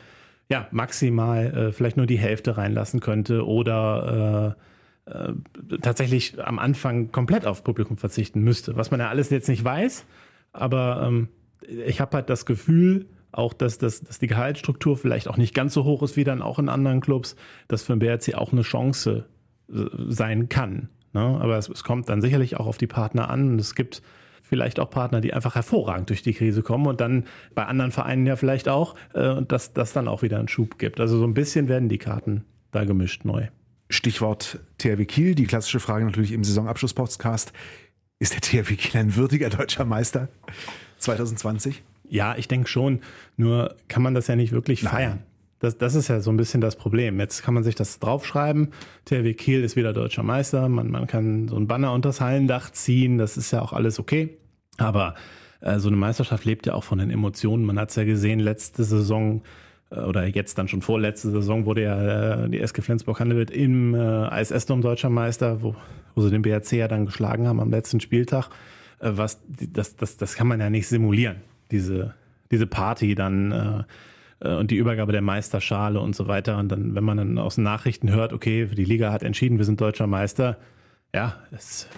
[0.48, 4.56] ja, maximal äh, vielleicht nur die Hälfte reinlassen könnte oder
[5.06, 5.32] äh,
[5.80, 8.76] tatsächlich am Anfang komplett auf Publikum verzichten müsste.
[8.76, 10.04] Was man ja alles jetzt nicht weiß,
[10.52, 11.28] aber ähm,
[11.62, 15.74] ich habe halt das Gefühl, auch dass, dass, dass die Gehaltsstruktur vielleicht auch nicht ganz
[15.74, 17.36] so hoch ist wie dann auch in anderen Clubs,
[17.68, 19.26] dass für den BRC auch eine Chance
[19.72, 20.88] äh, sein kann.
[21.12, 21.20] Ne?
[21.20, 24.02] Aber es, es kommt dann sicherlich auch auf die Partner an und es gibt
[24.42, 28.26] vielleicht auch Partner, die einfach hervorragend durch die Krise kommen und dann bei anderen Vereinen
[28.26, 31.00] ja vielleicht auch, äh, dass das dann auch wieder einen Schub gibt.
[31.00, 33.48] Also so ein bisschen werden die Karten da gemischt neu.
[33.88, 37.52] Stichwort THW Kiel, die klassische Frage natürlich im Saisonabschluss-Podcast.
[38.18, 40.28] Ist der THW Kiel ein würdiger deutscher Meister
[40.98, 41.82] 2020?
[42.08, 43.00] Ja, ich denke schon.
[43.36, 44.92] Nur kann man das ja nicht wirklich Nein.
[44.92, 45.22] feiern.
[45.58, 47.18] Das, das ist ja so ein bisschen das Problem.
[47.18, 48.72] Jetzt kann man sich das draufschreiben.
[49.04, 50.68] THW Kiel ist wieder deutscher Meister.
[50.68, 53.18] Man, man kann so ein Banner unter das Hallendach ziehen.
[53.18, 54.36] Das ist ja auch alles okay.
[54.76, 55.14] Aber
[55.60, 57.64] äh, so eine Meisterschaft lebt ja auch von den Emotionen.
[57.64, 59.42] Man hat es ja gesehen, letzte Saison
[59.90, 64.82] oder jetzt dann schon vorletzte Saison wurde ja äh, die SG Flensburg-Handewitt im äh, ISS-Dom
[64.82, 65.76] deutscher Meister, wo,
[66.14, 68.50] wo sie den BRC ja dann geschlagen haben am letzten Spieltag.
[68.98, 71.36] Äh, was, das, das, das kann man ja nicht simulieren,
[71.70, 72.14] diese,
[72.50, 73.84] diese Party dann äh,
[74.40, 76.58] äh, und die Übergabe der Meisterschale und so weiter.
[76.58, 79.64] Und dann, wenn man dann aus den Nachrichten hört, okay, die Liga hat entschieden, wir
[79.64, 80.56] sind deutscher Meister,
[81.14, 81.88] ja, ist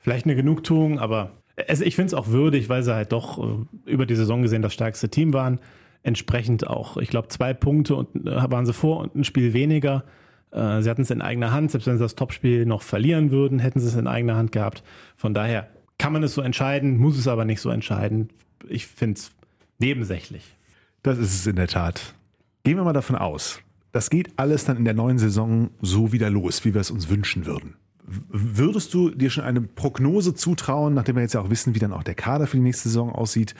[0.00, 3.90] vielleicht eine Genugtuung, aber es, ich finde es auch würdig, weil sie halt doch äh,
[3.90, 5.58] über die Saison gesehen das stärkste Team waren.
[6.06, 10.04] Entsprechend auch, ich glaube, zwei Punkte und äh, waren sie vor und ein Spiel weniger.
[10.52, 13.58] Äh, sie hatten es in eigener Hand, selbst wenn sie das Topspiel noch verlieren würden,
[13.58, 14.84] hätten sie es in eigener Hand gehabt.
[15.16, 15.66] Von daher
[15.98, 18.28] kann man es so entscheiden, muss es aber nicht so entscheiden.
[18.68, 19.32] Ich finde es
[19.80, 20.54] nebensächlich.
[21.02, 22.14] Das ist es in der Tat.
[22.62, 26.30] Gehen wir mal davon aus, das geht alles dann in der neuen Saison so wieder
[26.30, 27.74] los, wie wir es uns wünschen würden.
[28.06, 31.92] Würdest du dir schon eine Prognose zutrauen, nachdem wir jetzt ja auch wissen, wie dann
[31.92, 33.56] auch der Kader für die nächste Saison aussieht,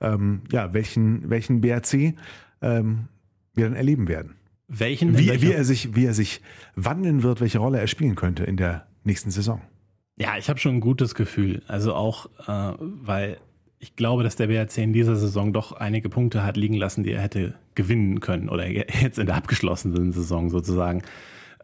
[0.00, 2.14] ähm, ja, welchen, welchen BRC
[2.62, 3.08] ähm,
[3.54, 4.34] wir dann erleben werden?
[4.68, 5.16] Welchen?
[5.18, 6.42] Wie, wie, er sich, wie er sich
[6.76, 9.62] wandeln wird, welche Rolle er spielen könnte in der nächsten Saison.
[10.16, 11.62] Ja, ich habe schon ein gutes Gefühl.
[11.68, 13.38] Also auch, äh, weil
[13.78, 17.12] ich glaube, dass der BRC in dieser Saison doch einige Punkte hat liegen lassen, die
[17.12, 21.02] er hätte gewinnen können oder jetzt in der abgeschlossenen Saison sozusagen.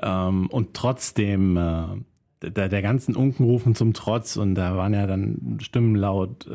[0.01, 1.87] Ähm, und trotzdem äh,
[2.51, 6.47] der, der ganzen Unkenrufen zum Trotz und da waren ja dann Stimmen laut,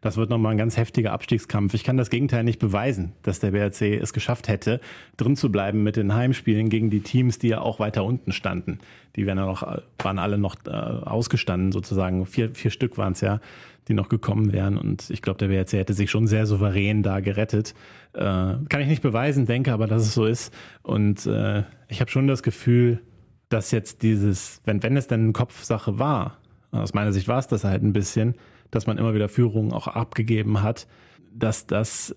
[0.00, 1.74] das wird nochmal ein ganz heftiger Abstiegskampf.
[1.74, 4.80] Ich kann das Gegenteil nicht beweisen, dass der BRC es geschafft hätte,
[5.16, 8.78] drin zu bleiben mit den Heimspielen gegen die Teams, die ja auch weiter unten standen.
[9.16, 9.66] Die werden ja noch,
[9.98, 12.24] waren alle noch äh, ausgestanden sozusagen.
[12.26, 13.40] Vier, vier Stück waren es ja,
[13.88, 14.78] die noch gekommen wären.
[14.78, 17.74] Und ich glaube, der BRC hätte sich schon sehr souverän da gerettet.
[18.12, 20.54] Äh, kann ich nicht beweisen, denke aber, dass es so ist.
[20.82, 23.00] Und äh, ich habe schon das Gefühl,
[23.48, 26.38] dass jetzt dieses, wenn, wenn es denn eine Kopfsache war,
[26.70, 28.34] aus meiner Sicht war es das halt ein bisschen,
[28.70, 30.86] dass man immer wieder Führungen auch abgegeben hat,
[31.32, 32.14] dass das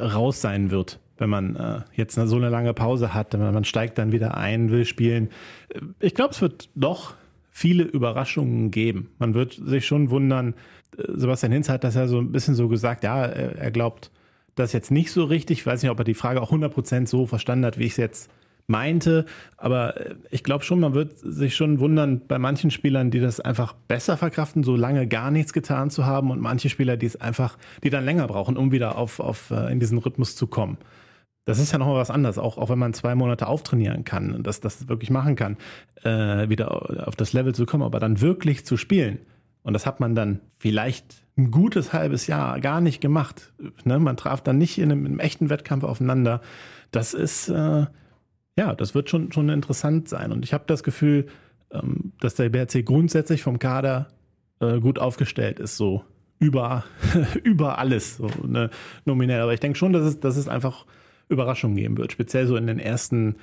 [0.00, 3.64] raus sein wird, wenn man äh, jetzt eine, so eine lange Pause hat, man, man
[3.64, 5.28] steigt dann wieder ein, will spielen.
[6.00, 7.14] Ich glaube, es wird doch
[7.50, 9.10] viele Überraschungen geben.
[9.18, 10.54] Man wird sich schon wundern,
[10.96, 14.10] äh, Sebastian Hinz hat das ja so ein bisschen so gesagt, ja, er, er glaubt
[14.54, 15.60] das jetzt nicht so richtig.
[15.60, 17.98] Ich weiß nicht, ob er die Frage auch 100% so verstanden hat, wie ich es
[17.98, 18.30] jetzt
[18.66, 19.26] meinte.
[19.56, 23.40] Aber äh, ich glaube schon, man wird sich schon wundern bei manchen Spielern, die das
[23.40, 27.20] einfach besser verkraften, so lange gar nichts getan zu haben und manche Spieler, die es
[27.20, 30.78] einfach, die dann länger brauchen, um wieder auf, auf äh, in diesen Rhythmus zu kommen.
[31.44, 34.32] Das ist ja noch mal was anderes, auch, auch wenn man zwei Monate auftrainieren kann
[34.32, 35.56] und das, das wirklich machen kann,
[36.04, 39.18] äh, wieder auf das Level zu kommen, aber dann wirklich zu spielen.
[39.64, 43.52] Und das hat man dann vielleicht ein gutes halbes Jahr gar nicht gemacht.
[43.84, 43.98] Ne?
[43.98, 46.40] Man traf dann nicht in einem, in einem echten Wettkampf aufeinander.
[46.90, 47.86] Das ist, äh,
[48.58, 50.32] ja, das wird schon, schon interessant sein.
[50.32, 51.26] Und ich habe das Gefühl,
[51.70, 54.08] ähm, dass der BRC grundsätzlich vom Kader
[54.60, 56.04] äh, gut aufgestellt ist, so
[56.38, 56.84] über,
[57.42, 58.70] über alles, so ne,
[59.04, 59.40] nominell.
[59.40, 60.86] Aber ich denke schon, dass es, dass es einfach
[61.28, 62.12] Überraschungen geben wird.
[62.12, 63.36] Speziell so in den ersten,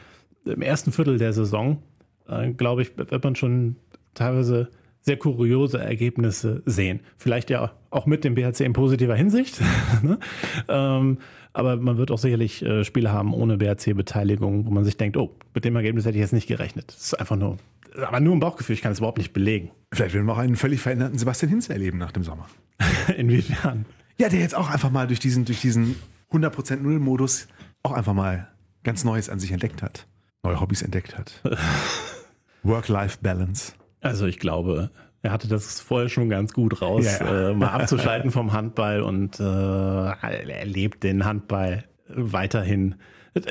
[0.46, 1.82] im ersten Viertel der Saison,
[2.28, 3.78] äh, glaube ich, wird man schon
[4.14, 4.70] teilweise
[5.02, 7.00] sehr kuriose Ergebnisse sehen.
[7.18, 9.60] Vielleicht ja auch mit dem BHC in positiver Hinsicht.
[10.04, 10.20] ne?
[10.68, 11.18] ähm,
[11.60, 15.36] aber man wird auch sicherlich äh, Spiele haben ohne BRC-Beteiligung, wo man sich denkt, oh,
[15.54, 16.88] mit dem Ergebnis hätte ich jetzt nicht gerechnet.
[16.88, 17.58] Das ist einfach nur,
[18.02, 19.72] aber nur ein Bauchgefühl, ich kann es überhaupt nicht belegen.
[19.94, 22.48] Vielleicht werden wir auch einen völlig veränderten Sebastian Hinz erleben nach dem Sommer.
[23.18, 23.86] Inwiefern?
[24.18, 25.96] Ja, der jetzt auch einfach mal durch diesen, durch diesen
[26.32, 27.48] 100% Null-Modus
[27.84, 28.48] auch einfach mal
[28.84, 30.08] ganz Neues an sich entdeckt hat.
[30.44, 31.42] Neue Hobbys entdeckt hat.
[32.64, 33.74] Work-Life-Balance.
[34.02, 34.92] Also ich glaube,
[35.22, 37.50] er hatte das vorher schon ganz gut raus, ja.
[37.50, 42.96] Äh, mal abzuschalten vom Handball und äh, er lebt den Handball weiterhin.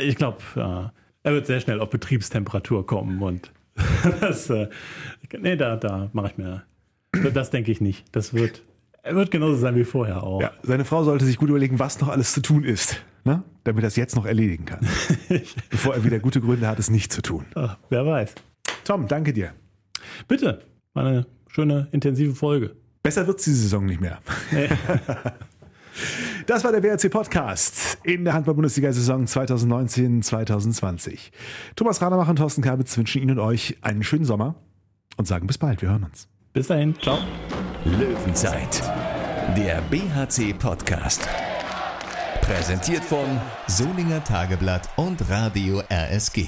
[0.00, 0.92] Ich glaube, ja,
[1.22, 3.52] er wird sehr schnell auf Betriebstemperatur kommen und
[4.20, 4.68] das, äh,
[5.38, 6.64] nee, da, da mache ich mir,
[7.32, 8.04] das denke ich nicht.
[8.12, 8.62] Das wird,
[9.02, 10.40] er wird genauso sein wie vorher auch.
[10.40, 13.42] Ja, seine Frau sollte sich gut überlegen, was noch alles zu tun ist, ne?
[13.64, 14.80] damit er es jetzt noch erledigen kann,
[15.70, 17.44] bevor er wieder gute Gründe hat, es nicht zu tun.
[17.54, 18.34] Ach, wer weiß.
[18.84, 19.52] Tom, danke dir.
[20.26, 20.62] Bitte,
[20.94, 21.26] war eine
[21.58, 22.76] schöne, intensive Folge.
[23.02, 24.20] Besser wird es die Saison nicht mehr.
[24.52, 24.68] Nee.
[26.46, 31.32] Das war der WRC Podcast in der Handball-Bundesliga-Saison 2019-2020.
[31.74, 34.54] Thomas Rademacher und Thorsten Kabitz wünschen Ihnen und euch einen schönen Sommer
[35.16, 35.82] und sagen bis bald.
[35.82, 36.28] Wir hören uns.
[36.52, 36.94] Bis dahin.
[37.02, 37.18] Ciao.
[37.84, 38.80] Löwenzeit.
[39.56, 41.28] Der BHC Podcast.
[42.42, 43.26] Präsentiert von
[43.66, 46.46] Solinger Tageblatt und Radio RSG.